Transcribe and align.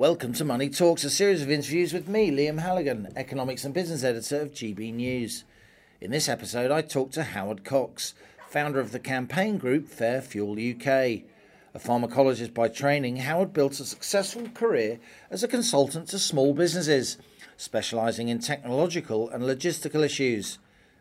Welcome 0.00 0.32
to 0.32 0.46
Money 0.46 0.70
Talks, 0.70 1.04
a 1.04 1.10
series 1.10 1.42
of 1.42 1.50
interviews 1.50 1.92
with 1.92 2.08
me, 2.08 2.30
Liam 2.30 2.60
Halligan, 2.60 3.12
Economics 3.16 3.66
and 3.66 3.74
Business 3.74 4.02
Editor 4.02 4.40
of 4.40 4.52
GB 4.52 4.94
News. 4.94 5.44
In 6.00 6.10
this 6.10 6.26
episode, 6.26 6.70
I 6.70 6.80
talk 6.80 7.10
to 7.10 7.22
Howard 7.22 7.66
Cox, 7.66 8.14
founder 8.48 8.80
of 8.80 8.92
the 8.92 8.98
campaign 8.98 9.58
group 9.58 9.88
Fair 9.88 10.22
Fuel 10.22 10.52
UK. 10.52 10.88
A 10.88 11.22
pharmacologist 11.76 12.54
by 12.54 12.68
training, 12.68 13.16
Howard 13.16 13.52
built 13.52 13.78
a 13.78 13.84
successful 13.84 14.48
career 14.54 14.98
as 15.30 15.42
a 15.42 15.48
consultant 15.48 16.08
to 16.08 16.18
small 16.18 16.54
businesses, 16.54 17.18
specialising 17.58 18.30
in 18.30 18.38
technological 18.38 19.28
and 19.28 19.42
logistical 19.42 20.02
issues. 20.02 20.58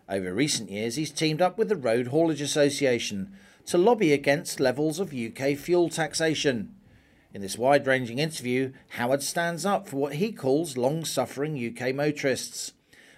Over 0.09 0.33
recent 0.33 0.69
years, 0.69 0.97
he's 0.97 1.11
teamed 1.11 1.41
up 1.41 1.57
with 1.57 1.69
the 1.69 1.77
Road 1.77 2.07
Haulage 2.07 2.41
Association 2.41 3.31
to 3.67 3.77
lobby 3.77 4.11
against 4.11 4.59
levels 4.59 4.99
of 4.99 5.13
UK 5.13 5.55
fuel 5.55 5.87
taxation. 5.87 6.75
In 7.31 7.41
this 7.41 7.59
wide 7.59 7.85
ranging 7.85 8.17
interview, 8.17 8.73
Howard 8.89 9.21
stands 9.21 9.63
up 9.63 9.87
for 9.87 9.97
what 9.97 10.15
he 10.15 10.31
calls 10.31 10.77
long 10.77 11.05
suffering 11.05 11.55
UK 11.55 11.93
motorists. 11.93 12.73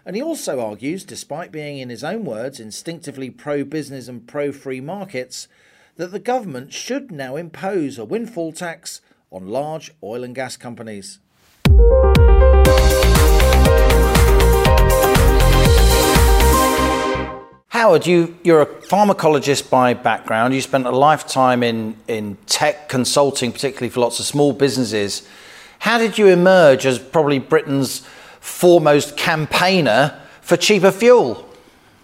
And 0.06 0.18
he 0.18 0.22
also 0.22 0.60
argues, 0.60 1.06
despite 1.06 1.52
being, 1.52 1.78
in 1.78 1.90
his 1.90 2.04
own 2.04 2.26
words, 2.26 2.60
instinctively 2.60 3.30
pro 3.30 3.64
business 3.64 4.10
and 4.10 4.28
pro 4.28 4.52
free 4.52 4.82
markets, 4.82 5.48
that 5.96 6.12
the 6.12 6.20
government 6.20 6.74
should 6.74 7.10
now 7.10 7.38
impose 7.38 7.98
a 7.98 8.04
windfall 8.04 8.52
tax 8.52 9.00
on 9.32 9.48
large 9.48 9.92
oil 10.04 10.26
and 10.26 10.36
gas 10.36 10.58
companies. 10.58 11.20
Howard, 17.92 18.08
you, 18.08 18.38
you're 18.42 18.62
a 18.62 18.66
pharmacologist 18.66 19.70
by 19.70 19.94
background. 19.94 20.54
You 20.54 20.62
spent 20.62 20.88
a 20.88 20.92
lifetime 20.92 21.62
in, 21.62 21.98
in 22.08 22.38
tech 22.46 22.88
consulting, 22.88 23.52
particularly 23.52 23.90
for 23.90 24.00
lots 24.00 24.18
of 24.18 24.26
small 24.26 24.54
businesses. 24.54 25.28
How 25.80 25.98
did 25.98 26.18
you 26.18 26.28
emerge 26.28 26.86
as 26.86 27.00
probably 27.00 27.38
Britain's 27.38 28.08
foremost 28.40 29.18
campaigner 29.18 30.18
for 30.40 30.56
cheaper 30.56 30.90
fuel? 30.90 31.46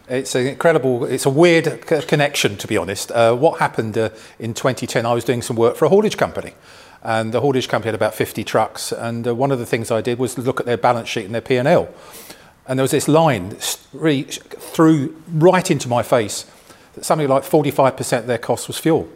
It's 0.10 0.36
an 0.36 0.48
incredible, 0.48 1.06
it's 1.06 1.26
a 1.26 1.30
weird 1.30 1.88
connection, 1.88 2.58
to 2.58 2.68
be 2.68 2.76
honest. 2.76 3.10
Uh, 3.14 3.34
what 3.38 3.60
happened 3.62 3.98
uh, 3.98 4.10
in 4.40 4.54
2010, 4.54 5.06
I 5.06 5.14
was 5.14 5.24
doing 5.24 5.42
some 5.42 5.56
work 5.56 5.78
for 5.78 5.86
a 5.86 5.90
haulage 5.90 6.18
company. 6.18 6.54
And 7.02 7.32
the 7.32 7.40
haulage 7.40 7.70
company 7.70 7.88
had 7.88 7.96
about 7.96 8.14
50 8.14 8.44
trucks. 8.44 8.92
And 8.92 9.26
uh, 9.26 9.34
one 9.34 9.54
of 9.54 9.60
the 9.60 9.66
things 9.66 9.90
I 9.90 10.02
did 10.02 10.20
was 10.20 10.38
look 10.38 10.60
at 10.60 10.66
their 10.66 10.76
balance 10.76 11.08
sheet 11.08 11.24
and 11.24 11.34
their 11.34 11.40
P&L 11.40 11.88
and 12.68 12.78
there 12.78 12.84
was 12.84 12.92
this 12.92 13.08
line 13.08 13.58
really 13.94 14.24
through 14.24 15.16
right 15.32 15.72
into 15.72 15.88
my 15.88 16.04
face 16.04 16.46
that 16.94 17.06
something 17.06 17.28
like 17.28 17.44
45% 17.44 18.20
of 18.20 18.28
their 18.28 18.38
cost 18.38 18.68
was 18.68 18.78
fuel. 18.78 19.10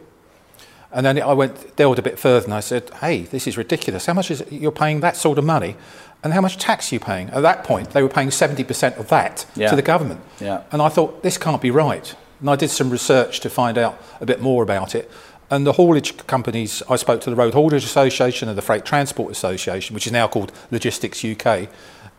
And 0.93 1.05
then 1.05 1.21
I 1.21 1.33
went 1.33 1.75
delved 1.75 1.99
a 1.99 2.01
bit 2.01 2.19
further 2.19 2.45
and 2.45 2.53
I 2.53 2.59
said, 2.59 2.89
"Hey, 2.99 3.21
this 3.21 3.47
is 3.47 3.57
ridiculous. 3.57 4.05
How 4.07 4.13
much 4.13 4.29
is 4.29 4.41
it, 4.41 4.51
you're 4.51 4.71
paying 4.71 4.99
that 4.99 5.15
sort 5.15 5.37
of 5.37 5.45
money, 5.45 5.77
and 6.21 6.33
how 6.33 6.41
much 6.41 6.57
tax 6.57 6.91
are 6.91 6.95
you 6.95 6.99
paying?" 6.99 7.29
At 7.29 7.41
that 7.41 7.63
point, 7.63 7.91
they 7.91 8.01
were 8.01 8.09
paying 8.09 8.29
70% 8.29 8.97
of 8.97 9.07
that 9.07 9.45
yeah. 9.55 9.69
to 9.69 9.75
the 9.75 9.81
government. 9.81 10.19
Yeah. 10.41 10.63
And 10.71 10.81
I 10.81 10.89
thought 10.89 11.23
this 11.23 11.37
can't 11.37 11.61
be 11.61 11.71
right. 11.71 12.13
And 12.41 12.49
I 12.49 12.57
did 12.57 12.69
some 12.69 12.89
research 12.89 13.39
to 13.41 13.49
find 13.49 13.77
out 13.77 14.01
a 14.19 14.25
bit 14.25 14.41
more 14.41 14.63
about 14.63 14.93
it. 14.93 15.09
And 15.49 15.65
the 15.65 15.73
haulage 15.73 16.15
companies, 16.27 16.81
I 16.89 16.95
spoke 16.95 17.21
to 17.21 17.29
the 17.29 17.35
Road 17.35 17.53
Haulage 17.53 17.83
Association 17.83 18.49
and 18.49 18.57
the 18.57 18.61
Freight 18.61 18.85
Transport 18.85 19.31
Association, 19.31 19.93
which 19.93 20.07
is 20.07 20.13
now 20.13 20.27
called 20.27 20.51
Logistics 20.71 21.23
UK, 21.23 21.69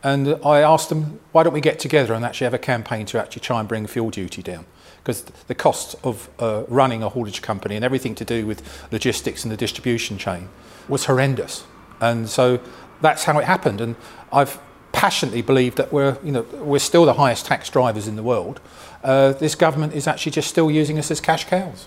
and 0.02 0.38
I 0.44 0.60
asked 0.60 0.88
them, 0.88 1.20
why 1.30 1.42
don't 1.42 1.52
we 1.52 1.60
get 1.60 1.78
together 1.78 2.14
and 2.14 2.24
actually 2.24 2.46
have 2.46 2.54
a 2.54 2.58
campaign 2.58 3.06
to 3.06 3.20
actually 3.20 3.40
try 3.40 3.60
and 3.60 3.68
bring 3.68 3.86
fuel 3.86 4.10
duty 4.10 4.42
down? 4.42 4.66
Because 4.98 5.22
the 5.22 5.54
cost 5.54 5.94
of 6.04 6.28
uh, 6.38 6.64
running 6.68 7.02
a 7.02 7.08
haulage 7.08 7.42
company 7.42 7.76
and 7.76 7.84
everything 7.84 8.14
to 8.16 8.24
do 8.24 8.46
with 8.46 8.62
logistics 8.92 9.44
and 9.44 9.52
the 9.52 9.56
distribution 9.56 10.18
chain 10.18 10.48
was 10.88 11.04
horrendous. 11.04 11.64
And 12.00 12.28
so 12.28 12.60
that's 13.00 13.24
how 13.24 13.38
it 13.38 13.44
happened. 13.44 13.80
And 13.80 13.96
I've 14.32 14.60
passionately 14.92 15.42
believed 15.42 15.76
that 15.78 15.92
we're, 15.92 16.18
you 16.22 16.32
know, 16.32 16.42
we're 16.42 16.78
still 16.78 17.04
the 17.04 17.14
highest 17.14 17.46
tax 17.46 17.70
drivers 17.70 18.08
in 18.08 18.16
the 18.16 18.22
world. 18.22 18.60
Uh, 19.02 19.32
this 19.32 19.54
government 19.54 19.94
is 19.94 20.06
actually 20.06 20.32
just 20.32 20.48
still 20.48 20.70
using 20.70 20.98
us 20.98 21.10
as 21.10 21.20
cash 21.20 21.46
cows. 21.46 21.86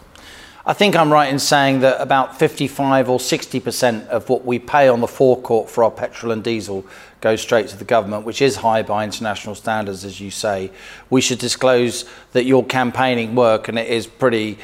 I 0.68 0.74
think 0.74 0.96
I'm 0.96 1.14
right 1.14 1.32
in 1.32 1.38
saying 1.38 1.82
that 1.82 2.02
about 2.02 2.40
55 2.40 3.08
or 3.08 3.20
60% 3.20 4.08
of 4.08 4.30
what 4.30 4.46
we 4.46 4.58
pay 4.58 4.88
on 4.88 5.00
the 5.00 5.08
forecourt 5.08 5.70
for 5.70 5.84
our 5.84 5.92
petrol 5.92 6.32
and 6.32 6.44
diesel 6.44 6.84
goes 7.26 7.42
straight 7.42 7.68
to 7.68 7.76
the 7.76 7.84
government, 7.84 8.24
which 8.24 8.40
is 8.40 8.58
high 8.58 8.84
by 8.84 9.04
international 9.04 9.56
standards, 9.56 10.06
as 10.06 10.22
you 10.22 10.30
say. 10.30 10.70
We 11.10 11.22
should 11.22 11.40
disclose 11.40 12.06
that 12.34 12.46
your 12.46 12.64
campaigning 12.64 13.34
work, 13.34 13.68
and 13.68 13.80
it 13.80 13.88
is 13.88 14.06
pretty 14.06 14.60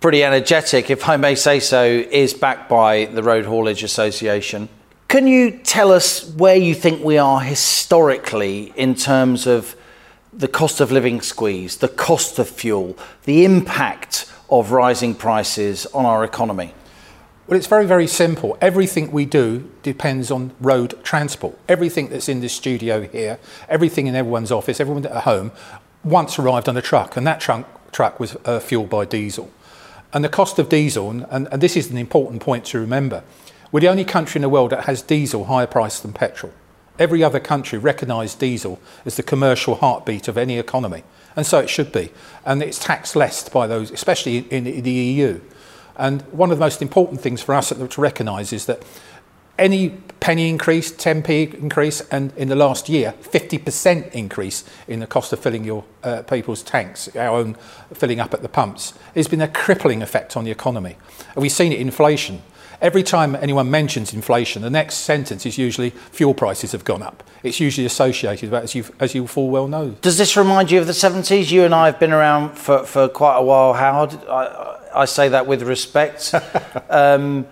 pretty 0.00 0.24
energetic, 0.24 0.88
if 0.88 1.06
I 1.06 1.18
may 1.18 1.34
say 1.34 1.60
so, 1.60 1.84
is 1.84 2.32
backed 2.32 2.70
by 2.70 3.04
the 3.04 3.22
Road 3.22 3.44
Haulage 3.44 3.82
Association. 3.82 4.70
Can 5.08 5.26
you 5.26 5.50
tell 5.50 5.92
us 5.92 6.26
where 6.34 6.56
you 6.56 6.74
think 6.74 7.04
we 7.04 7.18
are 7.18 7.40
historically 7.42 8.72
in 8.74 8.94
terms 8.94 9.46
of 9.46 9.76
the 10.32 10.48
cost 10.48 10.80
of 10.80 10.90
living 10.92 11.20
squeeze, 11.20 11.76
the 11.76 11.88
cost 11.88 12.38
of 12.38 12.48
fuel, 12.48 12.96
the 13.24 13.44
impact 13.44 14.32
of 14.48 14.72
rising 14.72 15.14
prices 15.14 15.84
on 15.92 16.06
our 16.06 16.24
economy? 16.24 16.72
Well, 17.48 17.56
it's 17.56 17.66
very, 17.66 17.86
very 17.86 18.06
simple. 18.06 18.56
Everything 18.60 19.10
we 19.10 19.24
do 19.24 19.68
depends 19.82 20.30
on 20.30 20.52
road 20.60 21.02
transport. 21.02 21.58
Everything 21.68 22.08
that's 22.08 22.28
in 22.28 22.40
this 22.40 22.52
studio 22.52 23.02
here, 23.02 23.40
everything 23.68 24.06
in 24.06 24.14
everyone's 24.14 24.52
office, 24.52 24.78
everyone 24.78 25.04
at 25.06 25.24
home, 25.24 25.50
once 26.04 26.38
arrived 26.38 26.68
on 26.68 26.76
a 26.76 26.82
truck, 26.82 27.16
and 27.16 27.26
that 27.26 27.40
trunk, 27.40 27.66
truck 27.90 28.20
was 28.20 28.36
uh, 28.44 28.60
fueled 28.60 28.88
by 28.90 29.04
diesel. 29.04 29.50
And 30.12 30.24
the 30.24 30.28
cost 30.28 30.60
of 30.60 30.68
diesel, 30.68 31.10
and, 31.10 31.26
and 31.50 31.60
this 31.60 31.76
is 31.76 31.90
an 31.90 31.98
important 31.98 32.42
point 32.42 32.64
to 32.66 32.78
remember, 32.78 33.24
we're 33.72 33.80
the 33.80 33.88
only 33.88 34.04
country 34.04 34.38
in 34.38 34.42
the 34.42 34.48
world 34.48 34.70
that 34.70 34.84
has 34.84 35.02
diesel 35.02 35.46
higher 35.46 35.66
priced 35.66 36.02
than 36.02 36.12
petrol. 36.12 36.52
Every 36.96 37.24
other 37.24 37.40
country 37.40 37.76
recognised 37.76 38.38
diesel 38.38 38.78
as 39.04 39.16
the 39.16 39.22
commercial 39.24 39.74
heartbeat 39.74 40.28
of 40.28 40.38
any 40.38 40.60
economy, 40.60 41.02
and 41.34 41.44
so 41.44 41.58
it 41.58 41.70
should 41.70 41.90
be. 41.90 42.12
And 42.44 42.62
it's 42.62 42.78
taxed 42.78 43.16
less 43.16 43.48
by 43.48 43.66
those, 43.66 43.90
especially 43.90 44.38
in, 44.38 44.68
in 44.68 44.84
the 44.84 44.92
EU. 44.92 45.40
And 45.96 46.22
one 46.32 46.50
of 46.50 46.58
the 46.58 46.64
most 46.64 46.82
important 46.82 47.20
things 47.20 47.42
for 47.42 47.54
us 47.54 47.68
to 47.70 48.00
recognise 48.00 48.52
is 48.52 48.66
that 48.66 48.82
any 49.58 49.90
penny 50.20 50.48
increase, 50.48 50.92
10p 50.92 51.54
increase, 51.54 52.00
and 52.10 52.32
in 52.36 52.48
the 52.48 52.56
last 52.56 52.88
year, 52.88 53.14
50% 53.22 54.12
increase 54.12 54.64
in 54.88 55.00
the 55.00 55.06
cost 55.06 55.32
of 55.32 55.40
filling 55.40 55.64
your 55.64 55.84
uh, 56.02 56.22
people's 56.22 56.62
tanks, 56.62 57.14
our 57.16 57.36
own 57.36 57.54
filling 57.92 58.20
up 58.20 58.32
at 58.32 58.42
the 58.42 58.48
pumps, 58.48 58.94
has 59.14 59.28
been 59.28 59.40
a 59.40 59.48
crippling 59.48 60.02
effect 60.02 60.36
on 60.36 60.44
the 60.44 60.50
economy. 60.50 60.96
And 61.34 61.42
we've 61.42 61.52
seen 61.52 61.72
it 61.72 61.80
in 61.80 61.88
inflation. 61.88 62.42
Every 62.80 63.04
time 63.04 63.36
anyone 63.36 63.70
mentions 63.70 64.12
inflation, 64.12 64.62
the 64.62 64.70
next 64.70 64.96
sentence 64.96 65.46
is 65.46 65.56
usually 65.56 65.90
fuel 65.90 66.34
prices 66.34 66.72
have 66.72 66.84
gone 66.84 67.02
up. 67.02 67.22
It's 67.44 67.60
usually 67.60 67.86
associated 67.86 68.50
with 68.50 68.64
as 68.64 68.74
you 68.74 68.84
as 68.98 69.14
you 69.14 69.28
full 69.28 69.50
well 69.50 69.68
know. 69.68 69.90
Does 70.02 70.18
this 70.18 70.36
remind 70.36 70.72
you 70.72 70.80
of 70.80 70.88
the 70.88 70.92
70s? 70.92 71.52
You 71.52 71.64
and 71.64 71.72
I 71.72 71.86
have 71.86 72.00
been 72.00 72.12
around 72.12 72.56
for, 72.56 72.84
for 72.84 73.08
quite 73.08 73.36
a 73.36 73.42
while, 73.42 73.74
Howard. 73.74 74.14
I, 74.28 74.46
I 74.46 74.81
say 75.06 75.28
that 75.28 75.46
with 75.46 75.62
respect. 75.62 76.34
um, 76.90 77.46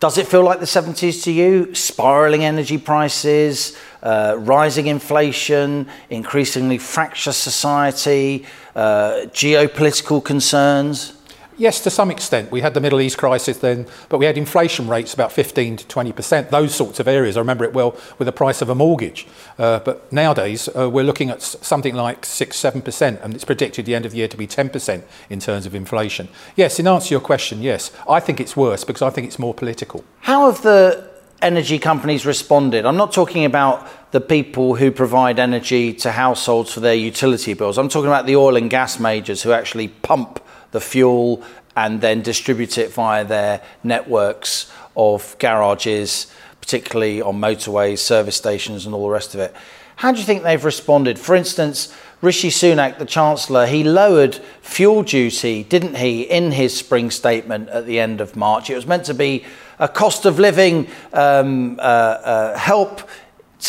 does 0.00 0.16
it 0.16 0.28
feel 0.28 0.44
like 0.44 0.60
the 0.60 0.66
70s 0.66 1.24
to 1.24 1.32
you? 1.32 1.74
Spiraling 1.74 2.44
energy 2.44 2.78
prices, 2.78 3.76
uh, 4.00 4.36
rising 4.38 4.86
inflation, 4.86 5.88
increasingly 6.08 6.78
fractious 6.78 7.36
society, 7.36 8.46
uh, 8.76 9.26
geopolitical 9.32 10.24
concerns? 10.24 11.17
Yes, 11.58 11.80
to 11.80 11.90
some 11.90 12.12
extent. 12.12 12.52
We 12.52 12.60
had 12.60 12.74
the 12.74 12.80
Middle 12.80 13.00
East 13.00 13.18
crisis 13.18 13.58
then, 13.58 13.88
but 14.08 14.18
we 14.18 14.26
had 14.26 14.38
inflation 14.38 14.86
rates 14.86 15.12
about 15.12 15.32
15 15.32 15.78
to 15.78 15.84
20%, 15.84 16.50
those 16.50 16.72
sorts 16.72 17.00
of 17.00 17.08
areas. 17.08 17.36
I 17.36 17.40
remember 17.40 17.64
it 17.64 17.72
well 17.72 17.96
with 18.16 18.26
the 18.26 18.32
price 18.32 18.62
of 18.62 18.68
a 18.68 18.76
mortgage. 18.76 19.26
Uh, 19.58 19.80
but 19.80 20.10
nowadays, 20.12 20.68
uh, 20.76 20.88
we're 20.88 21.02
looking 21.02 21.30
at 21.30 21.42
something 21.42 21.96
like 21.96 22.24
6 22.24 22.56
7%, 22.56 23.24
and 23.24 23.34
it's 23.34 23.44
predicted 23.44 23.86
the 23.86 23.96
end 23.96 24.06
of 24.06 24.12
the 24.12 24.18
year 24.18 24.28
to 24.28 24.36
be 24.36 24.46
10% 24.46 25.02
in 25.28 25.40
terms 25.40 25.66
of 25.66 25.74
inflation. 25.74 26.28
Yes, 26.54 26.78
in 26.78 26.86
answer 26.86 27.08
to 27.08 27.14
your 27.14 27.20
question, 27.20 27.60
yes. 27.60 27.90
I 28.08 28.20
think 28.20 28.40
it's 28.40 28.56
worse 28.56 28.84
because 28.84 29.02
I 29.02 29.10
think 29.10 29.26
it's 29.26 29.38
more 29.38 29.52
political. 29.52 30.04
How 30.20 30.48
have 30.48 30.62
the 30.62 31.10
energy 31.42 31.80
companies 31.80 32.24
responded? 32.24 32.86
I'm 32.86 32.96
not 32.96 33.12
talking 33.12 33.44
about 33.44 33.84
the 34.12 34.20
people 34.20 34.76
who 34.76 34.92
provide 34.92 35.40
energy 35.40 35.92
to 35.94 36.12
households 36.12 36.72
for 36.72 36.78
their 36.78 36.94
utility 36.94 37.54
bills. 37.54 37.78
I'm 37.78 37.88
talking 37.88 38.06
about 38.06 38.26
the 38.26 38.36
oil 38.36 38.56
and 38.56 38.70
gas 38.70 39.00
majors 39.00 39.42
who 39.42 39.50
actually 39.50 39.88
pump 39.88 40.40
the 40.70 40.80
fuel 40.80 41.42
and 41.76 42.00
then 42.00 42.22
distribute 42.22 42.76
it 42.76 42.92
via 42.92 43.24
their 43.24 43.62
networks 43.84 44.70
of 44.96 45.36
garages, 45.38 46.26
particularly 46.60 47.22
on 47.22 47.40
motorways, 47.40 47.98
service 47.98 48.36
stations, 48.36 48.84
and 48.84 48.94
all 48.94 49.04
the 49.04 49.12
rest 49.12 49.34
of 49.34 49.40
it. 49.40 49.54
How 49.96 50.12
do 50.12 50.18
you 50.18 50.24
think 50.24 50.42
they've 50.42 50.64
responded? 50.64 51.18
For 51.18 51.34
instance, 51.34 51.94
Rishi 52.20 52.50
Sunak, 52.50 52.98
the 52.98 53.04
Chancellor, 53.04 53.66
he 53.66 53.84
lowered 53.84 54.36
fuel 54.60 55.02
duty, 55.02 55.62
didn't 55.62 55.96
he, 55.96 56.22
in 56.22 56.50
his 56.50 56.76
spring 56.76 57.10
statement 57.10 57.68
at 57.68 57.86
the 57.86 58.00
end 58.00 58.20
of 58.20 58.34
March? 58.34 58.70
It 58.70 58.74
was 58.74 58.86
meant 58.86 59.04
to 59.04 59.14
be 59.14 59.44
a 59.78 59.88
cost 59.88 60.24
of 60.24 60.38
living 60.38 60.88
um, 61.12 61.78
uh, 61.78 61.82
uh, 61.82 62.58
help, 62.58 63.08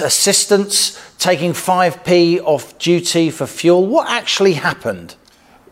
assistance, 0.01 0.99
taking 1.19 1.51
5p 1.51 2.41
off 2.43 2.77
duty 2.79 3.29
for 3.29 3.45
fuel. 3.45 3.85
What 3.85 4.09
actually 4.09 4.53
happened? 4.53 5.15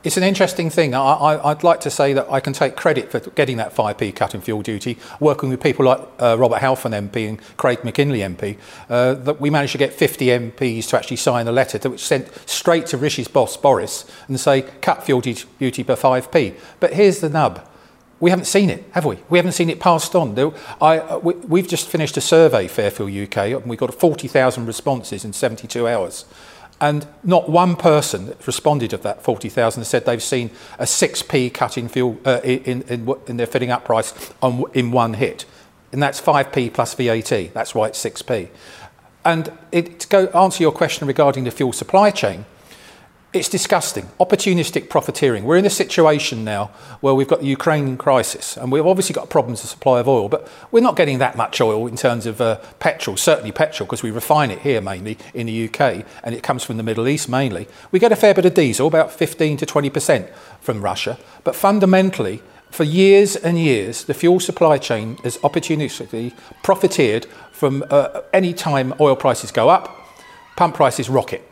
It's 0.04 0.16
an 0.16 0.24
interesting 0.24 0.70
thing. 0.70 0.94
I, 0.94 1.36
would 1.44 1.64
like 1.64 1.82
to 1.82 1.90
say 1.90 2.14
that 2.14 2.32
I 2.32 2.40
can 2.40 2.54
take 2.54 2.76
credit 2.76 3.12
for 3.12 3.20
getting 3.32 3.58
that 3.58 3.76
5p 3.76 4.16
cut 4.16 4.36
in 4.36 4.42
fuel 4.42 4.62
duty, 4.62 4.98
working 5.20 5.50
with 5.50 5.62
people 5.62 5.86
like 5.86 6.00
uh, 6.20 6.38
Robert 6.38 6.60
Halfon 6.60 7.10
MP 7.10 7.28
and 7.28 7.40
Craig 7.58 7.84
Mackinlay 7.84 8.20
MP, 8.20 8.58
uh, 8.90 9.16
that 9.16 9.42
we 9.42 9.50
managed 9.50 9.72
to 9.72 9.80
get 9.80 9.92
50 9.92 10.28
MPs 10.28 10.90
to 10.90 10.98
actually 10.98 11.18
sign 11.18 11.48
a 11.48 11.52
letter 11.52 11.80
to, 11.80 11.90
which 11.90 12.06
sent 12.06 12.32
straight 12.48 12.86
to 12.88 12.98
Rishi's 12.98 13.28
boss, 13.28 13.58
Boris, 13.58 14.06
and 14.28 14.40
say, 14.40 14.62
cut 14.82 15.04
fuel 15.04 15.20
duty 15.20 15.84
per 15.84 15.96
5p. 15.96 16.56
But 16.80 16.94
here's 16.94 17.20
the 17.20 17.30
nub. 17.30 17.68
We 18.20 18.30
haven't 18.30 18.46
seen 18.46 18.70
it, 18.70 18.84
have 18.92 19.06
we? 19.06 19.18
We 19.30 19.38
haven't 19.38 19.52
seen 19.52 19.70
it 19.70 19.80
passed 19.80 20.16
on. 20.16 20.38
I, 20.80 21.00
uh, 21.00 21.20
we, 21.20 21.60
have 21.60 21.70
just 21.70 21.88
finished 21.88 22.18
a 22.18 22.22
survey, 22.22 22.68
Fairfuel 22.68 23.26
UK, 23.26 23.62
and 23.62 23.66
we 23.66 23.78
got 23.78 23.94
40,000 23.94 24.66
responses 24.66 25.26
in 25.26 25.34
72 25.34 25.88
hours. 25.88 26.26
And 26.80 27.08
not 27.24 27.50
one 27.50 27.76
person 27.76 28.36
responded 28.46 28.94
of 28.94 29.02
that 29.02 29.24
40,000 29.24 29.84
said 29.84 30.06
they've 30.06 30.22
seen 30.22 30.52
a 30.78 30.84
6p 30.84 31.54
cut 31.54 31.78
in, 31.78 31.90
fuel, 31.90 32.20
uh, 32.24 32.40
in, 32.44 32.84
in, 32.84 33.16
in, 33.28 33.38
their 33.38 33.48
filling 33.48 33.72
up 33.72 33.84
price 33.84 34.14
on, 34.42 34.64
in 34.74 34.92
one 34.92 35.16
hit. 35.16 35.46
And 35.92 36.04
that's 36.04 36.22
5p 36.22 36.74
plus 36.74 36.94
VAT. 36.94 37.54
That's 37.54 37.74
why 37.74 37.88
it's 37.88 38.04
6p. 38.04 38.50
And 39.26 39.52
it, 39.72 40.02
to 40.02 40.08
go 40.08 40.28
answer 40.28 40.62
your 40.62 40.72
question 40.72 41.08
regarding 41.08 41.46
the 41.46 41.52
fuel 41.52 41.74
supply 41.74 42.12
chain, 42.12 42.46
it's 43.34 43.50
disgusting. 43.50 44.06
Opportunistic 44.20 44.90
profiteering. 44.90 45.44
We're 45.44 45.58
in 45.58 45.66
a 45.66 45.70
situation 45.70 46.46
now 46.46 46.68
where 47.02 47.14
we've 47.14 47.28
got 47.28 47.42
the 47.42 47.48
Ukraine 47.48 47.98
crisis 47.98 48.56
and 48.56 48.72
we've 48.72 48.86
obviously 48.86 49.14
got 49.14 49.30
problems 49.30 49.64
of 49.64 49.70
supply 49.70 50.00
of 50.00 50.08
oil, 50.08 50.30
but 50.30 50.48
we're 50.72 50.82
not 50.82 50.96
getting 50.96 51.18
that 51.18 51.36
much 51.36 51.60
oil 51.60 51.88
in 51.88 51.98
terms 51.98 52.26
of 52.26 52.40
uh, 52.40 52.58
petrol, 52.80 53.18
certainly 53.18 53.52
petrol, 53.52 53.86
because 53.86 54.02
we 54.02 54.12
refine 54.12 54.50
it 54.50 54.60
here 54.60 54.80
mainly 54.80 55.18
in 55.34 55.48
the 55.48 55.68
UK 55.68 56.06
and 56.24 56.34
it 56.34 56.42
comes 56.42 56.64
from 56.64 56.78
the 56.78 56.84
Middle 56.84 57.08
East 57.08 57.28
mainly. 57.28 57.68
We 57.92 58.00
get 58.00 58.14
a 58.14 58.16
fair 58.16 58.34
bit 58.34 58.46
of 58.46 58.54
diesel, 58.54 58.88
about 58.88 59.12
15 59.12 59.58
to 59.58 59.66
20% 59.66 60.30
from 60.62 60.82
Russia, 60.82 61.18
but 61.44 61.56
fundamentally, 61.56 62.42
for 62.72 62.84
years 62.84 63.36
and 63.36 63.58
years, 63.58 64.04
the 64.06 64.14
fuel 64.14 64.40
supply 64.40 64.78
chain 64.78 65.18
has 65.24 65.38
opportunistically 65.38 66.34
profiteered 66.64 67.26
from 67.52 67.84
uh, 67.90 68.22
any 68.34 68.54
time 68.54 68.94
oil 69.00 69.16
prices 69.16 69.52
go 69.52 69.70
up, 69.70 69.96
pump 70.56 70.76
prices 70.76 71.10
rocket 71.10 71.47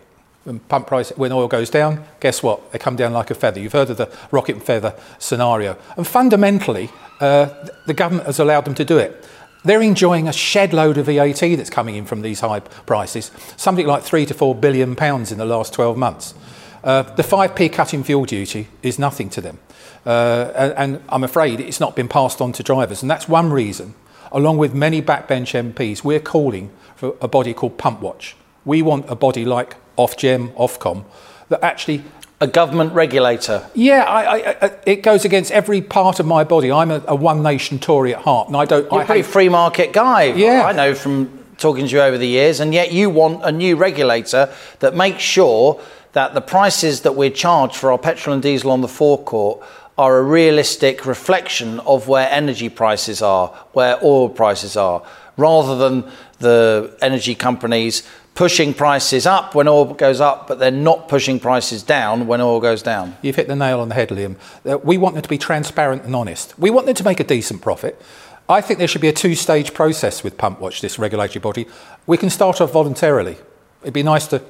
when 0.46 0.60
pump 0.60 0.88
price 0.88 1.10
when 1.18 1.32
oil 1.32 1.48
goes 1.48 1.70
down, 1.70 2.06
guess 2.20 2.42
what? 2.42 2.72
They 2.72 2.80
come 2.80 2.96
down 2.96 3.14
like 3.14 3.32
a 3.32 3.36
feather. 3.36 3.60
You've 3.60 3.74
heard 3.74 3.90
of 3.90 3.98
the 3.98 4.10
rocket 4.32 4.56
and 4.56 4.64
feather 4.64 4.96
scenario. 5.20 5.78
And 5.98 6.08
fundamentally, 6.08 6.90
uh, 7.20 7.50
the 7.88 7.94
government 7.94 8.28
has 8.28 8.40
allowed 8.40 8.66
them 8.66 8.76
to 8.76 8.86
do 8.86 8.98
it. 8.98 9.28
They're 9.64 9.82
enjoying 9.82 10.28
a 10.28 10.34
shed 10.34 10.74
load 10.74 11.00
of 11.00 11.08
VAT 11.08 11.40
that's 11.40 11.72
coming 11.72 11.96
in 11.96 12.06
from 12.06 12.22
these 12.22 12.42
high 12.42 12.60
prices, 12.60 13.32
something 13.58 13.88
like 13.88 14.04
three 14.04 14.26
to 14.28 14.34
four 14.36 14.54
billion 14.54 14.96
pounds 14.96 15.32
in 15.32 15.40
the 15.40 15.46
last 15.46 15.74
12 15.74 15.98
months. 15.98 16.36
Uh, 16.84 17.02
the 17.02 17.24
5p 17.24 17.74
cut 17.74 17.96
in 17.96 18.04
fuel 18.04 18.26
duty 18.26 18.68
is 18.84 19.00
nothing 19.00 19.28
to 19.32 19.42
them. 19.42 19.58
Uh, 20.06 20.52
and, 20.56 20.74
and 20.74 21.04
I'm 21.10 21.24
afraid 21.24 21.60
it's 21.60 21.80
not 21.80 21.96
been 21.96 22.08
passed 22.08 22.42
on 22.42 22.52
to 22.54 22.62
drivers. 22.62 23.02
And 23.02 23.10
that's 23.10 23.28
one 23.28 23.52
reason, 23.52 23.96
along 24.32 24.60
with 24.60 24.76
many 24.76 25.02
backbench 25.02 25.74
MPs, 25.74 26.04
we're 26.04 26.20
calling 26.20 26.70
for 26.96 27.16
a 27.20 27.28
body 27.28 27.56
called 27.56 27.80
Pump 27.80 28.02
Watch. 28.02 28.36
We 28.66 28.84
want 28.84 29.10
a 29.10 29.16
body 29.16 29.46
like 29.46 29.78
Ofgem, 29.98 30.54
Ofcom, 30.56 31.06
that 31.50 31.64
actually 31.64 32.04
a 32.42 32.48
government 32.48 32.94
regulator. 32.94 33.70
Yeah, 33.74 34.04
I, 34.04 34.24
I, 34.24 34.58
I, 34.62 34.72
it 34.86 35.04
goes 35.04 35.26
against 35.26 35.52
every 35.52 35.82
part 35.82 36.20
of 36.20 36.26
my 36.26 36.44
body. 36.44 36.72
I'm 36.72 36.92
a, 36.92 37.04
a 37.08 37.16
one 37.16 37.42
nation 37.42 37.80
Tory 37.80 38.14
at 38.14 38.22
heart, 38.22 38.48
and 38.48 38.58
I 38.58 38.66
don't. 38.66 38.84
You're 38.92 39.00
I 39.00 39.04
a 39.04 39.06
pretty 39.06 39.22
hate... 39.22 39.32
free 39.32 39.50
market 39.50 39.94
guy. 39.94 40.26
Yeah, 40.26 40.66
I 40.66 40.74
know 40.74 40.94
from 40.96 41.46
talking 41.58 41.88
to 41.88 41.92
you 41.92 42.02
over 42.02 42.18
the 42.18 42.28
years, 42.28 42.60
and 42.60 42.74
yet 42.74 42.92
you 42.92 43.10
want 43.10 43.44
a 43.44 43.52
new 43.52 43.78
regulator 43.78 44.54
that 44.80 44.96
makes 44.96 45.24
sure 45.24 45.82
that 46.12 46.34
the 46.34 46.42
prices 46.42 47.02
that 47.02 47.16
we're 47.16 47.30
charged 47.30 47.76
for 47.76 47.92
our 47.92 47.98
petrol 47.98 48.34
and 48.34 48.44
diesel 48.44 48.72
on 48.72 48.82
the 48.82 48.88
forecourt 48.88 49.62
are 49.98 50.18
a 50.18 50.24
realistic 50.24 51.06
reflection 51.06 51.80
of 51.82 52.08
where 52.08 52.30
energy 52.30 52.70
prices 52.70 53.22
are, 53.22 53.48
where 53.72 53.98
oil 54.04 54.28
prices 54.28 54.76
are, 54.76 55.02
rather 55.38 55.78
than 55.78 56.10
the 56.40 56.96
energy 57.02 57.36
companies 57.36 58.04
pushing 58.36 58.74
prices 58.74 59.26
up 59.26 59.56
when 59.56 59.68
oil 59.68 59.94
goes 59.94 60.20
up, 60.22 60.48
but 60.48 60.60
they're 60.60 60.70
not 60.70 61.08
pushing 61.08 61.40
prices 61.40 61.82
down 61.82 62.28
when 62.28 62.42
oil 62.42 62.60
goes 62.60 62.84
down. 62.84 63.16
You've 63.22 63.38
hit 63.38 63.48
the 63.48 63.56
nail 63.56 63.80
on 63.80 63.90
the 63.90 63.96
head, 63.96 64.10
Liam. 64.10 64.36
Uh, 64.70 64.78
we 64.78 64.98
want 64.98 65.16
them 65.16 65.22
to 65.24 65.30
be 65.30 65.38
transparent 65.38 66.04
and 66.04 66.16
honest. 66.16 66.58
We 66.60 66.70
want 66.70 66.86
them 66.86 66.96
to 66.96 67.04
make 67.04 67.20
a 67.20 67.24
decent 67.24 67.62
profit. 67.62 68.00
I 68.48 68.62
think 68.62 68.78
there 68.78 68.88
should 68.88 69.02
be 69.02 69.08
a 69.08 69.14
two 69.14 69.34
stage 69.34 69.74
process 69.74 70.24
with 70.24 70.38
Pump 70.38 70.60
Watch, 70.60 70.82
this 70.82 71.00
regulatory 71.00 71.40
body. 71.40 71.66
We 72.06 72.18
can 72.18 72.30
start 72.30 72.62
off 72.62 72.74
voluntarily. 72.74 73.38
It'd 73.82 73.94
be 73.94 74.04
nice 74.04 74.28
to 74.28 74.44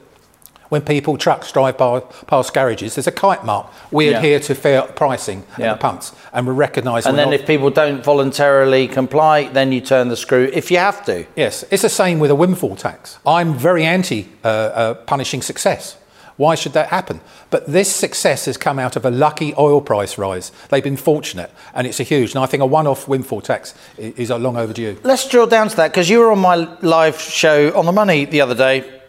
when 0.70 0.82
people, 0.82 1.18
trucks 1.18 1.52
drive 1.52 1.78
by, 1.78 2.00
past 2.28 2.54
garages, 2.54 2.96
there's 2.96 3.08
a 3.08 3.12
kite 3.12 3.46
mark. 3.46 3.72
We 3.92 4.10
yeah. 4.10 4.18
adhere 4.18 4.40
to 4.42 4.56
fair 4.56 4.82
pricing 4.84 5.44
yeah. 5.58 5.72
at 5.72 5.74
the 5.74 5.82
pumps 5.82 6.14
and 6.34 6.48
we 6.48 6.54
recognise. 6.54 7.06
And 7.06 7.18
then 7.18 7.30
not... 7.30 7.40
if 7.40 7.48
people 7.48 7.70
don't 7.70 8.04
voluntarily 8.04 8.88
comply, 8.88 9.48
then 9.50 9.72
you 9.72 9.82
turn 9.82 10.10
the 10.10 10.18
screw 10.18 10.50
if 10.54 10.72
you 10.72 10.78
have 10.78 11.06
to. 11.06 11.26
Yes, 11.36 11.64
it's 11.72 11.84
the 11.84 11.90
same 11.90 12.20
with 12.20 12.32
a 12.32 12.36
windfall 12.36 12.76
tax. 12.76 13.20
I'm 13.26 13.54
very 13.54 13.86
anti 13.86 14.28
uh, 14.44 14.48
uh, 14.48 14.94
punishing 14.94 15.42
success. 15.42 15.98
Why 16.38 16.56
should 16.56 16.74
that 16.74 16.90
happen? 16.90 17.22
But 17.50 17.66
this 17.66 17.94
success 17.94 18.44
has 18.46 18.58
come 18.58 18.78
out 18.78 18.98
of 18.98 19.06
a 19.06 19.10
lucky 19.12 19.54
oil 19.58 19.80
price 19.80 20.18
rise. 20.18 20.52
They've 20.70 20.84
been 20.84 20.98
fortunate, 20.98 21.50
and 21.74 21.88
it's 21.88 22.02
a 22.02 22.04
huge. 22.04 22.32
And 22.32 22.44
I 22.44 22.46
think 22.46 22.62
a 22.62 22.66
one-off 22.66 23.08
windfall 23.08 23.40
tax 23.40 23.74
is, 23.98 24.14
is 24.16 24.30
long 24.32 24.58
overdue. 24.58 24.98
Let's 25.04 25.30
drill 25.30 25.48
down 25.48 25.70
to 25.70 25.76
that 25.78 25.92
because 25.92 26.10
you 26.10 26.20
were 26.20 26.32
on 26.34 26.40
my 26.40 26.56
live 26.82 27.22
show 27.22 27.74
on 27.78 27.86
the 27.86 27.94
money 27.94 28.26
the 28.26 28.42
other 28.42 28.56
day 28.56 29.02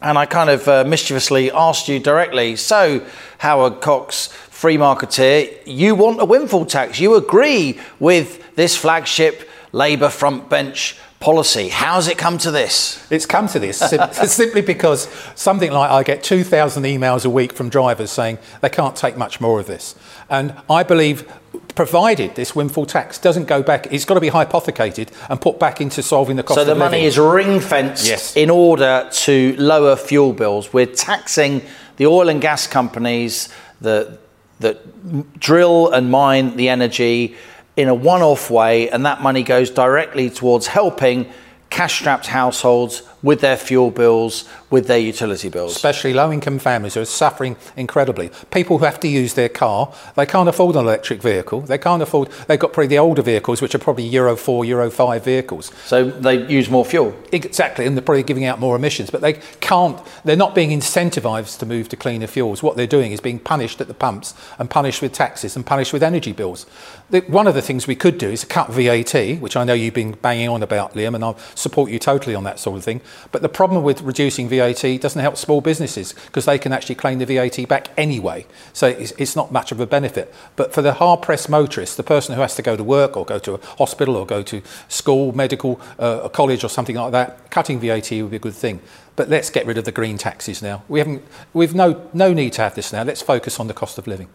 and 0.00 0.16
I 0.16 0.26
kind 0.26 0.50
of 0.50 0.68
uh, 0.68 0.84
mischievously 0.84 1.50
asked 1.50 1.88
you 1.88 1.98
directly, 1.98 2.56
so 2.56 3.04
Howard 3.38 3.80
Cox, 3.80 4.26
free 4.26 4.76
marketeer, 4.76 5.58
you 5.66 5.94
want 5.94 6.20
a 6.20 6.24
windfall 6.24 6.66
tax. 6.66 7.00
You 7.00 7.16
agree 7.16 7.78
with 7.98 8.54
this 8.54 8.76
flagship 8.76 9.48
Labour 9.72 10.08
front 10.08 10.48
bench 10.48 10.96
policy. 11.20 11.68
How's 11.68 12.06
it 12.06 12.16
come 12.16 12.38
to 12.38 12.50
this? 12.50 13.04
It's 13.10 13.26
come 13.26 13.48
to 13.48 13.58
this 13.58 13.78
simply 14.32 14.62
because 14.62 15.08
something 15.34 15.72
like 15.72 15.90
I 15.90 16.02
get 16.02 16.22
2,000 16.22 16.84
emails 16.84 17.24
a 17.24 17.30
week 17.30 17.52
from 17.52 17.68
drivers 17.68 18.10
saying 18.10 18.38
they 18.60 18.68
can't 18.68 18.94
take 18.94 19.16
much 19.16 19.40
more 19.40 19.58
of 19.58 19.66
this. 19.66 19.96
And 20.30 20.54
I 20.70 20.84
believe 20.84 21.30
provided 21.78 22.34
this 22.34 22.56
windfall 22.56 22.84
tax 22.84 23.20
doesn't 23.20 23.44
go 23.44 23.62
back, 23.62 23.86
it's 23.92 24.04
got 24.04 24.14
to 24.14 24.20
be 24.20 24.30
hypothecated 24.30 25.12
and 25.30 25.40
put 25.40 25.60
back 25.60 25.80
into 25.80 26.02
solving 26.02 26.34
the 26.34 26.42
cost 26.42 26.58
so 26.58 26.64
the 26.64 26.74
money 26.74 27.04
is 27.04 27.16
ring 27.16 27.60
fenced 27.60 28.08
yes. 28.08 28.36
in 28.36 28.50
order 28.50 29.08
to 29.12 29.54
lower 29.58 29.94
fuel 29.94 30.32
bills. 30.32 30.72
We're 30.72 30.86
taxing 30.86 31.62
the 31.96 32.06
oil 32.06 32.28
and 32.28 32.40
gas 32.40 32.66
companies 32.66 33.48
that, 33.80 34.18
that 34.58 35.38
drill 35.38 35.92
and 35.92 36.10
mine 36.10 36.56
the 36.56 36.68
energy 36.68 37.36
in 37.76 37.86
a 37.86 37.94
one 37.94 38.22
off 38.22 38.50
way, 38.50 38.90
and 38.90 39.06
that 39.06 39.22
money 39.22 39.44
goes 39.44 39.70
directly 39.70 40.30
towards 40.30 40.66
helping 40.66 41.30
cash 41.70 42.00
strapped 42.00 42.26
households 42.26 43.02
with 43.22 43.40
their 43.40 43.56
fuel 43.56 43.90
bills, 43.90 44.44
with 44.70 44.86
their 44.86 44.98
utility 44.98 45.48
bills. 45.48 45.74
Especially 45.74 46.12
low 46.12 46.30
income 46.30 46.58
families 46.58 46.94
who 46.94 47.00
are 47.00 47.04
suffering 47.04 47.56
incredibly. 47.76 48.30
People 48.50 48.78
who 48.78 48.84
have 48.84 49.00
to 49.00 49.08
use 49.08 49.34
their 49.34 49.48
car, 49.48 49.92
they 50.14 50.26
can't 50.26 50.48
afford 50.48 50.76
an 50.76 50.82
electric 50.82 51.22
vehicle. 51.22 51.62
They 51.62 51.78
can't 51.78 52.02
afford, 52.02 52.28
they've 52.46 52.58
got 52.58 52.72
probably 52.72 52.88
the 52.88 52.98
older 52.98 53.22
vehicles, 53.22 53.60
which 53.60 53.74
are 53.74 53.78
probably 53.78 54.04
Euro 54.04 54.36
4, 54.36 54.64
Euro 54.66 54.90
5 54.90 55.24
vehicles. 55.24 55.72
So 55.84 56.04
they 56.04 56.46
use 56.46 56.70
more 56.70 56.84
fuel. 56.84 57.16
Exactly, 57.32 57.86
and 57.86 57.96
they're 57.96 58.02
probably 58.02 58.22
giving 58.22 58.44
out 58.44 58.60
more 58.60 58.76
emissions. 58.76 59.10
But 59.10 59.20
they 59.20 59.34
can't, 59.60 60.00
they're 60.24 60.36
not 60.36 60.54
being 60.54 60.70
incentivised 60.70 61.58
to 61.58 61.66
move 61.66 61.88
to 61.88 61.96
cleaner 61.96 62.26
fuels. 62.26 62.62
What 62.62 62.76
they're 62.76 62.86
doing 62.86 63.12
is 63.12 63.20
being 63.20 63.38
punished 63.38 63.80
at 63.80 63.88
the 63.88 63.94
pumps 63.94 64.34
and 64.58 64.70
punished 64.70 65.02
with 65.02 65.12
taxes 65.12 65.56
and 65.56 65.66
punished 65.66 65.92
with 65.92 66.02
energy 66.02 66.32
bills. 66.32 66.66
The, 67.10 67.20
one 67.20 67.46
of 67.46 67.54
the 67.54 67.62
things 67.62 67.86
we 67.86 67.96
could 67.96 68.18
do 68.18 68.28
is 68.28 68.44
cut 68.44 68.70
VAT, 68.70 69.40
which 69.40 69.56
I 69.56 69.64
know 69.64 69.72
you've 69.72 69.94
been 69.94 70.12
banging 70.12 70.48
on 70.48 70.62
about, 70.62 70.94
Liam, 70.94 71.14
and 71.14 71.24
I 71.24 71.34
support 71.54 71.90
you 71.90 71.98
totally 71.98 72.34
on 72.34 72.44
that 72.44 72.58
sort 72.58 72.76
of 72.76 72.84
thing. 72.84 73.00
But 73.32 73.42
the 73.42 73.48
problem 73.48 73.82
with 73.82 74.02
reducing 74.02 74.48
VAT 74.48 74.82
doesn't 75.00 75.20
help 75.20 75.36
small 75.36 75.60
businesses 75.60 76.12
because 76.26 76.44
they 76.44 76.58
can 76.58 76.72
actually 76.72 76.94
claim 76.94 77.18
the 77.18 77.26
VAT 77.26 77.68
back 77.68 77.90
anyway. 77.96 78.46
So 78.72 78.88
it's, 78.88 79.12
it's 79.12 79.36
not 79.36 79.52
much 79.52 79.72
of 79.72 79.80
a 79.80 79.86
benefit. 79.86 80.32
But 80.56 80.72
for 80.72 80.82
the 80.82 80.94
hard 80.94 81.22
pressed 81.22 81.48
motorist, 81.48 81.96
the 81.96 82.02
person 82.02 82.34
who 82.34 82.40
has 82.40 82.54
to 82.56 82.62
go 82.62 82.76
to 82.76 82.84
work 82.84 83.16
or 83.16 83.24
go 83.24 83.38
to 83.38 83.54
a 83.54 83.58
hospital 83.76 84.16
or 84.16 84.26
go 84.26 84.42
to 84.42 84.62
school, 84.88 85.32
medical, 85.32 85.80
uh, 85.98 86.20
a 86.24 86.30
college 86.30 86.64
or 86.64 86.68
something 86.68 86.96
like 86.96 87.12
that, 87.12 87.50
cutting 87.50 87.80
VAT 87.80 88.10
would 88.10 88.30
be 88.30 88.36
a 88.36 88.40
good 88.40 88.54
thing. 88.54 88.80
But 89.16 89.28
let's 89.28 89.50
get 89.50 89.66
rid 89.66 89.78
of 89.78 89.84
the 89.84 89.92
green 89.92 90.16
taxes 90.16 90.62
now. 90.62 90.84
We 90.88 91.00
haven't, 91.00 91.24
we've 91.52 91.74
no, 91.74 92.08
no 92.12 92.32
need 92.32 92.52
to 92.54 92.62
have 92.62 92.74
this 92.74 92.92
now. 92.92 93.02
Let's 93.02 93.22
focus 93.22 93.58
on 93.58 93.66
the 93.66 93.74
cost 93.74 93.98
of 93.98 94.06
living. 94.06 94.28